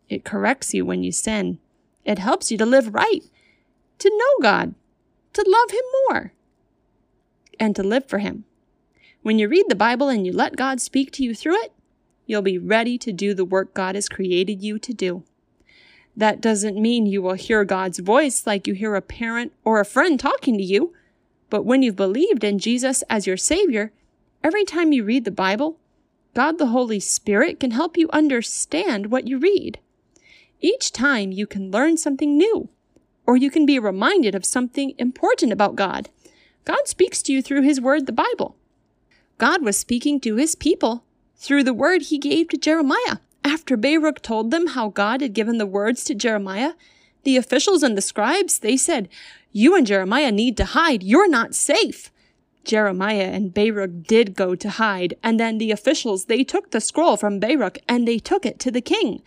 It 0.10 0.24
corrects 0.26 0.74
you 0.74 0.86
when 0.86 1.04
you 1.04 1.12
sin. 1.12 1.60
It 2.06 2.20
helps 2.20 2.52
you 2.52 2.58
to 2.58 2.66
live 2.66 2.94
right, 2.94 3.24
to 4.00 4.10
know 4.10 4.42
God, 4.42 4.74
to 5.34 5.46
love 5.48 5.72
Him 5.72 5.84
more, 6.10 6.34
and 7.60 7.76
to 7.76 7.84
live 7.84 8.06
for 8.08 8.20
Him. 8.20 8.46
When 9.22 9.38
you 9.38 9.48
read 9.48 9.66
the 9.70 9.76
Bible 9.76 10.10
and 10.10 10.26
you 10.26 10.34
let 10.34 10.56
God 10.56 10.82
speak 10.82 11.12
to 11.12 11.24
you 11.24 11.36
through 11.36 11.62
it, 11.64 11.74
you'll 12.26 12.42
be 12.42 12.58
ready 12.58 12.98
to 12.98 13.12
do 13.12 13.34
the 13.34 13.46
work 13.46 13.74
God 13.74 13.96
has 13.96 14.10
created 14.10 14.64
you 14.64 14.80
to 14.80 14.94
do. 14.94 15.24
That 16.16 16.42
doesn't 16.42 16.82
mean 16.82 17.06
you 17.06 17.22
will 17.22 17.34
hear 17.34 17.64
God's 17.64 18.00
voice 18.00 18.46
like 18.46 18.68
you 18.68 18.74
hear 18.74 18.96
a 18.96 19.02
parent 19.02 19.54
or 19.64 19.80
a 19.80 19.86
friend 19.86 20.20
talking 20.20 20.58
to 20.58 20.64
you. 20.64 20.94
But 21.50 21.64
when 21.64 21.82
you've 21.82 21.96
believed 21.96 22.44
in 22.44 22.60
Jesus 22.60 23.04
as 23.10 23.28
your 23.28 23.38
Savior, 23.38 23.92
every 24.44 24.66
time 24.66 24.92
you 24.92 25.04
read 25.04 25.26
the 25.26 25.32
Bible, 25.32 25.78
God 26.34 26.58
the 26.58 26.68
Holy 26.68 27.00
Spirit 27.00 27.60
can 27.60 27.72
help 27.72 27.98
you 27.98 28.10
understand 28.12 29.12
what 29.12 29.28
you 29.28 29.38
read. 29.38 29.80
Each 30.62 30.92
time 30.92 31.32
you 31.32 31.46
can 31.48 31.72
learn 31.72 31.98
something 31.98 32.38
new, 32.38 32.70
or 33.26 33.36
you 33.36 33.52
can 33.52 33.66
be 33.66 33.80
reminded 33.80 34.36
of 34.36 34.46
something 34.46 34.94
important 34.98 35.52
about 35.52 35.76
God. 35.76 36.10
God 36.66 36.88
speaks 36.88 37.22
to 37.24 37.34
you 37.34 37.42
through 37.42 37.64
His 37.64 37.82
Word, 37.82 38.06
the 38.06 38.12
Bible. 38.12 38.56
God 39.38 39.64
was 39.64 39.78
speaking 39.78 40.20
to 40.22 40.36
His 40.36 40.56
people 40.56 41.04
through 41.36 41.64
the 41.64 41.74
word 41.74 42.04
He 42.04 42.18
gave 42.18 42.50
to 42.50 42.58
Jeremiah. 42.58 43.18
After 43.44 43.76
Baruch 43.76 44.22
told 44.22 44.52
them 44.52 44.68
how 44.68 44.90
God 44.90 45.22
had 45.22 45.34
given 45.34 45.58
the 45.58 45.66
words 45.66 46.04
to 46.06 46.16
Jeremiah, 46.16 46.74
the 47.24 47.38
officials 47.38 47.82
and 47.82 47.98
the 47.98 48.02
scribes, 48.02 48.60
they 48.60 48.78
said, 48.78 49.10
You 49.52 49.76
and 49.76 49.88
Jeremiah 49.88 50.32
need 50.32 50.58
to 50.58 50.66
hide. 50.66 51.02
You're 51.02 51.30
not 51.30 51.56
safe. 51.56 52.12
Jeremiah 52.64 53.32
and 53.34 53.54
Baruch 53.54 54.04
did 54.04 54.36
go 54.36 54.54
to 54.56 54.70
hide, 54.70 55.16
and 55.24 55.40
then 55.40 55.58
the 55.58 55.72
officials, 55.72 56.26
they 56.26 56.44
took 56.44 56.70
the 56.70 56.80
scroll 56.80 57.18
from 57.18 57.40
Baruch 57.40 57.80
and 57.88 58.08
they 58.08 58.20
took 58.20 58.46
it 58.46 58.60
to 58.60 58.72
the 58.72 58.82
king. 58.82 59.24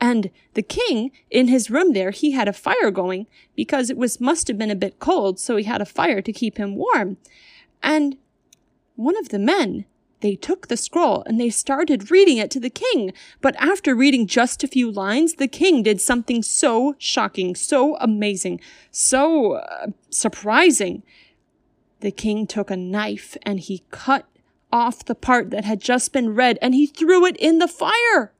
And 0.00 0.30
the 0.54 0.62
king, 0.62 1.10
in 1.30 1.48
his 1.48 1.70
room 1.70 1.92
there, 1.92 2.10
he 2.10 2.32
had 2.32 2.48
a 2.48 2.52
fire 2.52 2.90
going 2.90 3.26
because 3.54 3.88
it 3.88 3.96
was 3.96 4.20
must 4.20 4.48
have 4.48 4.58
been 4.58 4.70
a 4.70 4.76
bit 4.76 4.98
cold, 4.98 5.38
so 5.38 5.56
he 5.56 5.64
had 5.64 5.80
a 5.80 5.86
fire 5.86 6.20
to 6.20 6.32
keep 6.32 6.58
him 6.58 6.76
warm. 6.76 7.16
And 7.82 8.16
one 8.94 9.16
of 9.16 9.30
the 9.30 9.38
men, 9.38 9.86
they 10.20 10.34
took 10.34 10.68
the 10.68 10.76
scroll 10.76 11.22
and 11.26 11.40
they 11.40 11.50
started 11.50 12.10
reading 12.10 12.38
it 12.38 12.50
to 12.52 12.60
the 12.60 12.70
king. 12.70 13.12
But 13.40 13.54
after 13.56 13.94
reading 13.94 14.26
just 14.26 14.64
a 14.64 14.68
few 14.68 14.90
lines, 14.90 15.34
the 15.34 15.48
king 15.48 15.82
did 15.82 16.00
something 16.00 16.42
so 16.42 16.94
shocking, 16.98 17.54
so 17.54 17.96
amazing, 17.96 18.60
so 18.90 19.54
uh, 19.54 19.88
surprising. 20.10 21.02
The 22.00 22.10
king 22.10 22.46
took 22.46 22.70
a 22.70 22.76
knife 22.76 23.36
and 23.42 23.60
he 23.60 23.84
cut 23.90 24.26
off 24.72 25.04
the 25.04 25.14
part 25.14 25.50
that 25.50 25.64
had 25.64 25.80
just 25.80 26.12
been 26.12 26.34
read 26.34 26.58
and 26.60 26.74
he 26.74 26.86
threw 26.86 27.24
it 27.24 27.36
in 27.36 27.58
the 27.58 27.68
fire. 27.68 28.32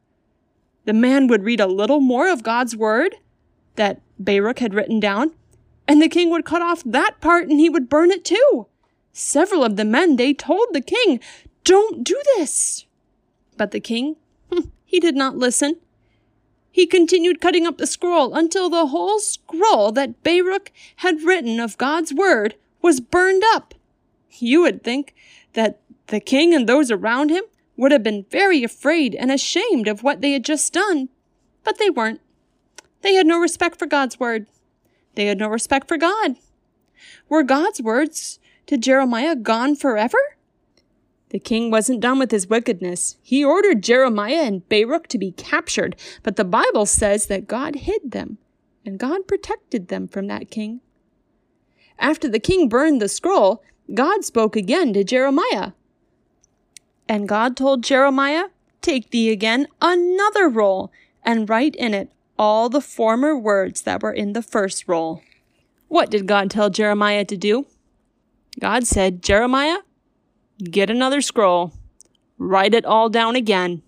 The 0.86 0.92
man 0.92 1.26
would 1.26 1.42
read 1.42 1.60
a 1.60 1.66
little 1.66 2.00
more 2.00 2.28
of 2.28 2.42
God's 2.42 2.76
word 2.76 3.16
that 3.74 4.00
Baruch 4.18 4.60
had 4.60 4.72
written 4.72 5.00
down, 5.00 5.32
and 5.86 6.00
the 6.00 6.08
king 6.08 6.30
would 6.30 6.44
cut 6.44 6.62
off 6.62 6.82
that 6.84 7.20
part 7.20 7.48
and 7.48 7.60
he 7.60 7.68
would 7.68 7.88
burn 7.88 8.10
it 8.10 8.24
too. 8.24 8.66
Several 9.12 9.64
of 9.64 9.76
the 9.76 9.84
men, 9.84 10.16
they 10.16 10.32
told 10.32 10.68
the 10.72 10.80
king, 10.80 11.20
don't 11.64 12.04
do 12.04 12.20
this. 12.36 12.86
But 13.56 13.72
the 13.72 13.80
king, 13.80 14.16
hmm, 14.52 14.68
he 14.84 15.00
did 15.00 15.16
not 15.16 15.36
listen. 15.36 15.76
He 16.70 16.86
continued 16.86 17.40
cutting 17.40 17.66
up 17.66 17.78
the 17.78 17.86
scroll 17.86 18.34
until 18.34 18.70
the 18.70 18.86
whole 18.86 19.18
scroll 19.18 19.90
that 19.92 20.22
Baruch 20.22 20.70
had 20.96 21.22
written 21.22 21.58
of 21.58 21.78
God's 21.78 22.14
word 22.14 22.54
was 22.82 23.00
burned 23.00 23.42
up. 23.54 23.74
You 24.30 24.60
would 24.60 24.84
think 24.84 25.14
that 25.54 25.80
the 26.08 26.20
king 26.20 26.54
and 26.54 26.68
those 26.68 26.90
around 26.90 27.30
him 27.30 27.44
would 27.76 27.92
have 27.92 28.02
been 28.02 28.26
very 28.30 28.64
afraid 28.64 29.14
and 29.14 29.30
ashamed 29.30 29.88
of 29.88 30.02
what 30.02 30.20
they 30.20 30.32
had 30.32 30.44
just 30.44 30.72
done, 30.72 31.08
but 31.64 31.78
they 31.78 31.90
weren't. 31.90 32.20
They 33.02 33.14
had 33.14 33.26
no 33.26 33.38
respect 33.38 33.78
for 33.78 33.86
God's 33.86 34.18
word. 34.18 34.46
They 35.14 35.26
had 35.26 35.38
no 35.38 35.48
respect 35.48 35.88
for 35.88 35.96
God. 35.96 36.36
Were 37.28 37.42
God's 37.42 37.82
words 37.82 38.38
to 38.66 38.76
Jeremiah 38.76 39.36
gone 39.36 39.76
forever? 39.76 40.18
The 41.30 41.38
king 41.38 41.70
wasn't 41.70 42.00
done 42.00 42.18
with 42.18 42.30
his 42.30 42.48
wickedness. 42.48 43.16
He 43.22 43.44
ordered 43.44 43.82
Jeremiah 43.82 44.44
and 44.44 44.68
Baruch 44.68 45.08
to 45.08 45.18
be 45.18 45.32
captured, 45.32 45.96
but 46.22 46.36
the 46.36 46.44
Bible 46.44 46.86
says 46.86 47.26
that 47.26 47.48
God 47.48 47.76
hid 47.76 48.12
them, 48.12 48.38
and 48.84 48.98
God 48.98 49.26
protected 49.26 49.88
them 49.88 50.06
from 50.06 50.28
that 50.28 50.50
king. 50.50 50.80
After 51.98 52.28
the 52.28 52.38
king 52.38 52.68
burned 52.68 53.02
the 53.02 53.08
scroll, 53.08 53.62
God 53.92 54.24
spoke 54.24 54.54
again 54.54 54.92
to 54.92 55.04
Jeremiah. 55.04 55.72
And 57.08 57.28
God 57.28 57.56
told 57.56 57.84
Jeremiah, 57.84 58.46
Take 58.82 59.10
thee 59.10 59.30
again 59.30 59.66
another 59.80 60.48
roll, 60.48 60.92
and 61.22 61.48
write 61.48 61.74
in 61.76 61.94
it 61.94 62.12
all 62.38 62.68
the 62.68 62.80
former 62.80 63.36
words 63.36 63.82
that 63.82 64.02
were 64.02 64.12
in 64.12 64.32
the 64.32 64.42
first 64.42 64.86
roll. 64.86 65.22
What 65.88 66.10
did 66.10 66.26
God 66.26 66.50
tell 66.50 66.70
Jeremiah 66.70 67.24
to 67.24 67.36
do? 67.36 67.66
God 68.60 68.86
said, 68.86 69.22
Jeremiah, 69.22 69.78
get 70.62 70.90
another 70.90 71.20
scroll, 71.20 71.72
write 72.38 72.74
it 72.74 72.84
all 72.84 73.08
down 73.08 73.36
again. 73.36 73.82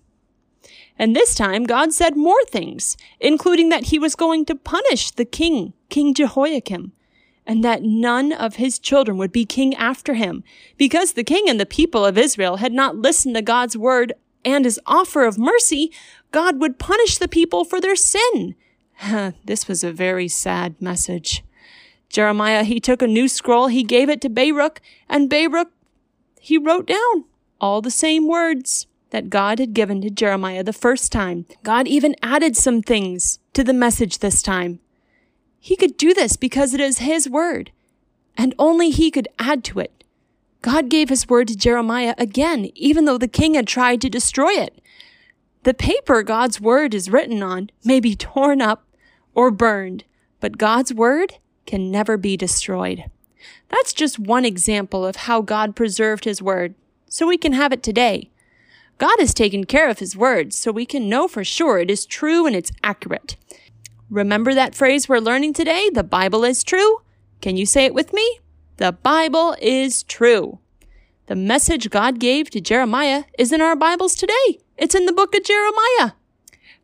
And 0.97 1.15
this 1.15 1.33
time, 1.33 1.63
God 1.63 1.93
said 1.93 2.17
more 2.17 2.43
things, 2.45 2.97
including 3.19 3.69
that 3.69 3.85
he 3.85 3.97
was 3.97 4.15
going 4.15 4.45
to 4.45 4.55
punish 4.55 5.11
the 5.11 5.25
king, 5.25 5.73
King 5.89 6.13
Jehoiakim, 6.13 6.91
and 7.49 7.63
that 7.63 7.81
none 7.81 8.31
of 8.31 8.57
his 8.57 8.77
children 8.77 9.17
would 9.17 9.31
be 9.31 9.43
king 9.43 9.73
after 9.73 10.13
him, 10.13 10.43
because 10.77 11.13
the 11.13 11.23
king 11.23 11.49
and 11.49 11.59
the 11.59 11.65
people 11.65 12.05
of 12.05 12.15
Israel 12.15 12.57
had 12.57 12.71
not 12.71 12.97
listened 12.97 13.33
to 13.33 13.41
God's 13.41 13.75
word 13.75 14.13
and 14.45 14.65
his 14.65 14.79
offer 14.85 15.25
of 15.25 15.39
mercy, 15.39 15.91
God 16.31 16.61
would 16.61 16.77
punish 16.77 17.17
the 17.17 17.27
people 17.27 17.65
for 17.65 17.81
their 17.81 17.95
sin. 17.95 18.53
this 19.45 19.67
was 19.67 19.83
a 19.83 19.91
very 19.91 20.27
sad 20.27 20.79
message. 20.79 21.43
Jeremiah, 22.07 22.63
he 22.63 22.79
took 22.79 23.01
a 23.01 23.07
new 23.07 23.27
scroll, 23.27 23.65
he 23.65 23.81
gave 23.81 24.09
it 24.09 24.21
to 24.21 24.29
Baruch, 24.29 24.79
and 25.09 25.27
Baruch, 25.27 25.71
he 26.39 26.55
wrote 26.55 26.85
down 26.85 27.25
all 27.59 27.81
the 27.81 27.89
same 27.89 28.27
words 28.27 28.85
that 29.09 29.31
God 29.31 29.57
had 29.57 29.73
given 29.73 30.01
to 30.01 30.11
Jeremiah 30.11 30.63
the 30.63 30.71
first 30.71 31.11
time. 31.11 31.47
God 31.63 31.87
even 31.87 32.15
added 32.21 32.55
some 32.55 32.83
things 32.83 33.39
to 33.53 33.63
the 33.63 33.73
message 33.73 34.19
this 34.19 34.43
time. 34.43 34.81
He 35.59 35.75
could 35.75 35.97
do 35.97 36.13
this 36.13 36.35
because 36.37 36.73
it 36.73 36.79
is 36.79 36.99
His 36.99 37.29
word, 37.29 37.71
and 38.37 38.55
only 38.57 38.89
He 38.89 39.11
could 39.11 39.27
add 39.37 39.63
to 39.65 39.79
it. 39.79 40.03
God 40.61 40.89
gave 40.89 41.09
His 41.09 41.27
word 41.27 41.47
to 41.49 41.55
Jeremiah 41.55 42.15
again, 42.17 42.71
even 42.75 43.05
though 43.05 43.17
the 43.17 43.27
king 43.27 43.53
had 43.53 43.67
tried 43.67 44.01
to 44.01 44.09
destroy 44.09 44.51
it. 44.51 44.81
The 45.63 45.73
paper 45.73 46.23
God's 46.23 46.61
word 46.61 46.93
is 46.93 47.09
written 47.09 47.43
on 47.43 47.69
may 47.83 47.99
be 47.99 48.15
torn 48.15 48.61
up 48.61 48.85
or 49.35 49.51
burned, 49.51 50.05
but 50.39 50.57
God's 50.57 50.93
word 50.93 51.35
can 51.65 51.91
never 51.91 52.17
be 52.17 52.37
destroyed. 52.37 53.05
That's 53.69 53.93
just 53.93 54.17
one 54.19 54.45
example 54.45 55.05
of 55.05 55.17
how 55.17 55.41
God 55.41 55.75
preserved 55.75 56.25
His 56.25 56.41
word, 56.41 56.75
so 57.07 57.27
we 57.27 57.37
can 57.37 57.53
have 57.53 57.73
it 57.73 57.83
today. 57.83 58.29
God 58.97 59.19
has 59.19 59.33
taken 59.33 59.65
care 59.65 59.89
of 59.89 59.99
His 59.99 60.15
word, 60.15 60.53
so 60.53 60.71
we 60.71 60.85
can 60.85 61.07
know 61.09 61.27
for 61.27 61.43
sure 61.43 61.79
it 61.79 61.91
is 61.91 62.05
true 62.05 62.45
and 62.45 62.55
it's 62.55 62.71
accurate. 62.83 63.37
Remember 64.09 64.55
that 64.55 64.73
phrase 64.73 65.07
we're 65.07 65.19
learning 65.19 65.53
today? 65.53 65.89
The 65.93 66.03
Bible 66.03 66.43
is 66.43 66.63
true? 66.63 67.01
Can 67.41 67.57
you 67.57 67.67
say 67.67 67.85
it 67.85 67.93
with 67.93 68.11
me? 68.11 68.39
The 68.77 68.91
Bible 68.91 69.55
is 69.61 70.01
true. 70.01 70.57
The 71.27 71.35
message 71.35 71.91
God 71.91 72.19
gave 72.19 72.49
to 72.49 72.59
Jeremiah 72.59 73.25
is 73.37 73.51
in 73.51 73.61
our 73.61 73.75
Bibles 73.75 74.15
today. 74.15 74.59
It's 74.77 74.95
in 74.95 75.05
the 75.05 75.13
book 75.13 75.35
of 75.35 75.43
Jeremiah. 75.43 76.13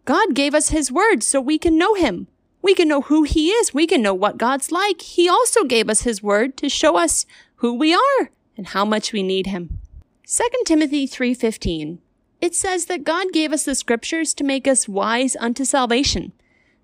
God 0.05 0.35
gave 0.35 0.53
us 0.53 0.69
His 0.69 0.91
word 0.91 1.23
so 1.23 1.41
we 1.41 1.57
can 1.57 1.79
know 1.79 1.95
Him. 1.95 2.27
We 2.61 2.75
can 2.75 2.87
know 2.87 3.01
who 3.01 3.23
He 3.23 3.49
is. 3.49 3.73
We 3.73 3.87
can 3.87 4.03
know 4.03 4.13
what 4.13 4.37
God's 4.37 4.71
like. 4.71 5.01
He 5.01 5.27
also 5.27 5.63
gave 5.63 5.89
us 5.89 6.01
His 6.01 6.21
word 6.21 6.55
to 6.57 6.69
show 6.69 6.95
us 6.95 7.25
who 7.55 7.73
we 7.73 7.93
are 7.95 8.29
and 8.55 8.67
how 8.67 8.85
much 8.85 9.11
we 9.11 9.23
need 9.23 9.47
Him. 9.47 9.79
2 10.27 10.43
Timothy 10.65 11.07
3:15 11.07 11.97
it 12.41 12.53
says 12.53 12.85
that 12.85 13.03
God 13.03 13.31
gave 13.31 13.51
us 13.51 13.63
the 13.63 13.73
scriptures 13.73 14.35
to 14.35 14.43
make 14.43 14.67
us 14.67 14.87
wise 14.87 15.35
unto 15.37 15.65
salvation. 15.65 16.33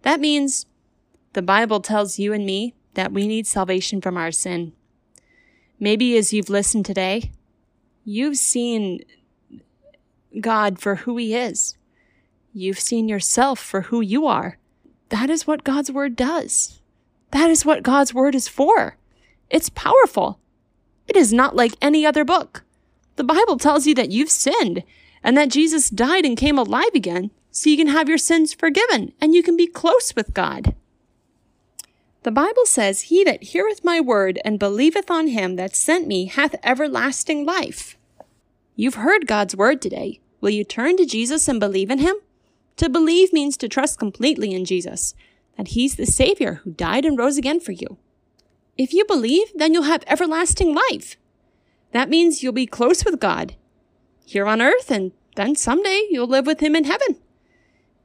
That 0.04 0.20
means 0.20 0.66
the 1.34 1.42
Bible 1.42 1.80
tells 1.80 2.20
you 2.20 2.34
and 2.34 2.46
me 2.46 2.74
that 2.94 3.12
we 3.12 3.28
need 3.28 3.48
salvation 3.48 4.02
from 4.02 4.18
our 4.18 4.32
sin. 4.32 4.74
Maybe 5.80 6.18
as 6.18 6.34
you've 6.34 6.50
listened 6.50 6.86
today, 6.86 7.32
you've 8.04 8.38
seen 8.38 9.04
God 10.40 10.80
for 10.80 10.96
who 10.96 11.18
He 11.18 11.36
is. 11.36 11.76
You've 12.54 12.80
seen 12.80 13.08
yourself 13.08 13.60
for 13.60 13.82
who 13.82 14.02
you 14.02 14.28
are. 14.28 14.58
That 15.10 15.30
is 15.30 15.48
what 15.48 15.64
God's 15.64 15.92
Word 15.92 16.16
does. 16.16 16.82
That 17.32 17.50
is 17.50 17.66
what 17.66 17.84
God's 17.84 18.14
Word 18.14 18.36
is 18.36 18.48
for. 18.48 18.98
It's 19.50 19.70
powerful. 19.70 20.40
It 21.08 21.16
is 21.16 21.34
not 21.34 21.56
like 21.56 21.74
any 21.82 22.06
other 22.06 22.26
book. 22.26 22.64
The 23.16 23.24
Bible 23.24 23.58
tells 23.58 23.88
you 23.88 23.96
that 23.96 24.12
you've 24.12 24.30
sinned 24.30 24.84
and 25.24 25.38
that 25.38 25.50
Jesus 25.50 25.90
died 25.90 26.26
and 26.26 26.38
came 26.38 26.58
alive 26.58 26.94
again 26.94 27.32
so 27.52 27.70
you 27.70 27.78
can 27.78 27.88
have 27.88 28.10
your 28.10 28.18
sins 28.18 28.54
forgiven 28.54 29.14
and 29.20 29.36
you 29.36 29.44
can 29.44 29.58
be 29.58 29.68
close 29.68 30.16
with 30.16 30.34
God. 30.34 30.76
The 32.24 32.32
Bible 32.32 32.66
says, 32.66 33.02
He 33.04 33.24
that 33.24 33.44
heareth 33.44 33.84
my 33.84 34.00
word 34.00 34.40
and 34.46 34.60
believeth 34.60 35.10
on 35.10 35.28
him 35.28 35.56
that 35.56 35.76
sent 35.76 36.08
me 36.08 36.26
hath 36.26 36.56
everlasting 36.64 37.46
life. 37.46 37.98
You've 38.76 38.96
heard 38.96 39.28
God's 39.28 39.56
word 39.56 39.82
today. 39.82 40.20
Will 40.40 40.52
you 40.52 40.64
turn 40.64 40.98
to 40.98 41.06
Jesus 41.06 41.48
and 41.48 41.60
believe 41.60 41.92
in 41.92 42.00
him? 42.00 42.16
To 42.78 42.90
believe 42.90 43.34
means 43.34 43.58
to 43.58 43.68
trust 43.68 44.00
completely 44.00 44.54
in 44.54 44.66
Jesus, 44.66 45.14
that 45.58 45.70
he's 45.70 45.96
the 45.96 46.06
Savior 46.06 46.62
who 46.64 46.72
died 46.72 47.06
and 47.06 47.18
rose 47.18 47.38
again 47.38 47.60
for 47.60 47.74
you. 47.74 47.98
If 48.78 48.94
you 48.94 49.06
believe, 49.06 49.52
then 49.54 49.74
you'll 49.74 49.84
have 49.84 50.04
everlasting 50.08 50.74
life. 50.74 51.18
That 51.92 52.10
means 52.10 52.42
you'll 52.42 52.54
be 52.54 52.66
close 52.66 53.04
with 53.04 53.20
God 53.20 53.56
here 54.26 54.48
on 54.48 54.62
earth, 54.62 54.90
and 54.90 55.12
then 55.36 55.56
someday 55.56 56.08
you'll 56.10 56.28
live 56.28 56.48
with 56.48 56.62
him 56.62 56.76
in 56.76 56.86
heaven. 56.86 57.18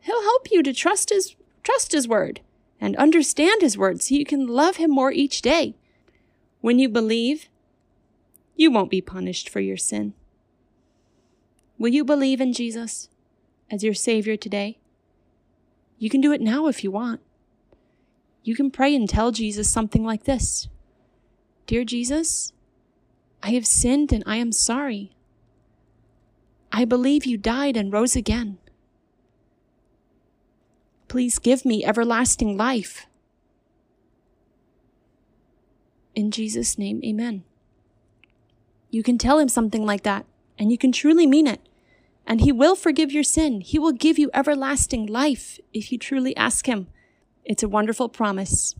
He'll 0.06 0.22
help 0.22 0.52
you 0.52 0.62
to 0.62 0.72
trust 0.72 1.10
his 1.10 1.34
trust 1.64 1.90
his 1.90 2.06
word 2.06 2.40
and 2.80 2.94
understand 2.94 3.60
his 3.60 3.76
word 3.76 4.00
so 4.00 4.14
you 4.14 4.24
can 4.24 4.46
love 4.46 4.76
him 4.76 4.88
more 4.88 5.10
each 5.10 5.42
day. 5.42 5.74
When 6.60 6.78
you 6.78 6.88
believe, 6.88 7.48
you 8.54 8.70
won't 8.70 8.90
be 8.90 9.00
punished 9.00 9.48
for 9.48 9.58
your 9.58 9.76
sin. 9.76 10.14
Will 11.76 11.88
you 11.88 12.04
believe 12.04 12.40
in 12.40 12.52
Jesus 12.52 13.08
as 13.68 13.82
your 13.82 13.94
Savior 13.94 14.36
today? 14.36 14.78
You 15.98 16.08
can 16.08 16.20
do 16.20 16.30
it 16.30 16.40
now 16.40 16.68
if 16.68 16.84
you 16.84 16.92
want. 16.92 17.20
You 18.44 18.54
can 18.54 18.70
pray 18.70 18.94
and 18.94 19.08
tell 19.08 19.32
Jesus 19.32 19.68
something 19.68 20.04
like 20.04 20.22
this 20.22 20.68
Dear 21.66 21.84
Jesus, 21.84 22.52
I 23.42 23.50
have 23.50 23.66
sinned 23.66 24.12
and 24.12 24.22
I 24.24 24.36
am 24.36 24.52
sorry. 24.52 25.16
I 26.70 26.84
believe 26.84 27.26
you 27.26 27.36
died 27.36 27.76
and 27.76 27.92
rose 27.92 28.14
again. 28.14 28.58
Please 31.08 31.38
give 31.38 31.64
me 31.64 31.84
everlasting 31.84 32.56
life. 32.56 33.06
In 36.14 36.30
Jesus' 36.30 36.78
name, 36.78 37.00
amen. 37.04 37.44
You 38.90 39.02
can 39.02 39.18
tell 39.18 39.38
him 39.38 39.48
something 39.48 39.84
like 39.84 40.02
that, 40.04 40.24
and 40.58 40.72
you 40.72 40.78
can 40.78 40.92
truly 40.92 41.26
mean 41.26 41.46
it. 41.46 41.60
And 42.26 42.40
he 42.40 42.50
will 42.50 42.74
forgive 42.74 43.12
your 43.12 43.22
sin. 43.22 43.60
He 43.60 43.78
will 43.78 43.92
give 43.92 44.18
you 44.18 44.30
everlasting 44.34 45.06
life 45.06 45.60
if 45.72 45.92
you 45.92 45.98
truly 45.98 46.36
ask 46.36 46.66
him. 46.66 46.88
It's 47.44 47.62
a 47.62 47.68
wonderful 47.68 48.08
promise. 48.08 48.74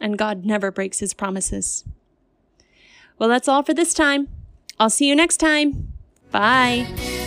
And 0.00 0.16
God 0.16 0.44
never 0.44 0.70
breaks 0.70 1.00
his 1.00 1.12
promises. 1.12 1.84
Well, 3.18 3.28
that's 3.28 3.48
all 3.48 3.62
for 3.62 3.74
this 3.74 3.92
time. 3.92 4.28
I'll 4.78 4.90
see 4.90 5.08
you 5.08 5.14
next 5.14 5.36
time. 5.36 5.92
Bye. 6.30 7.23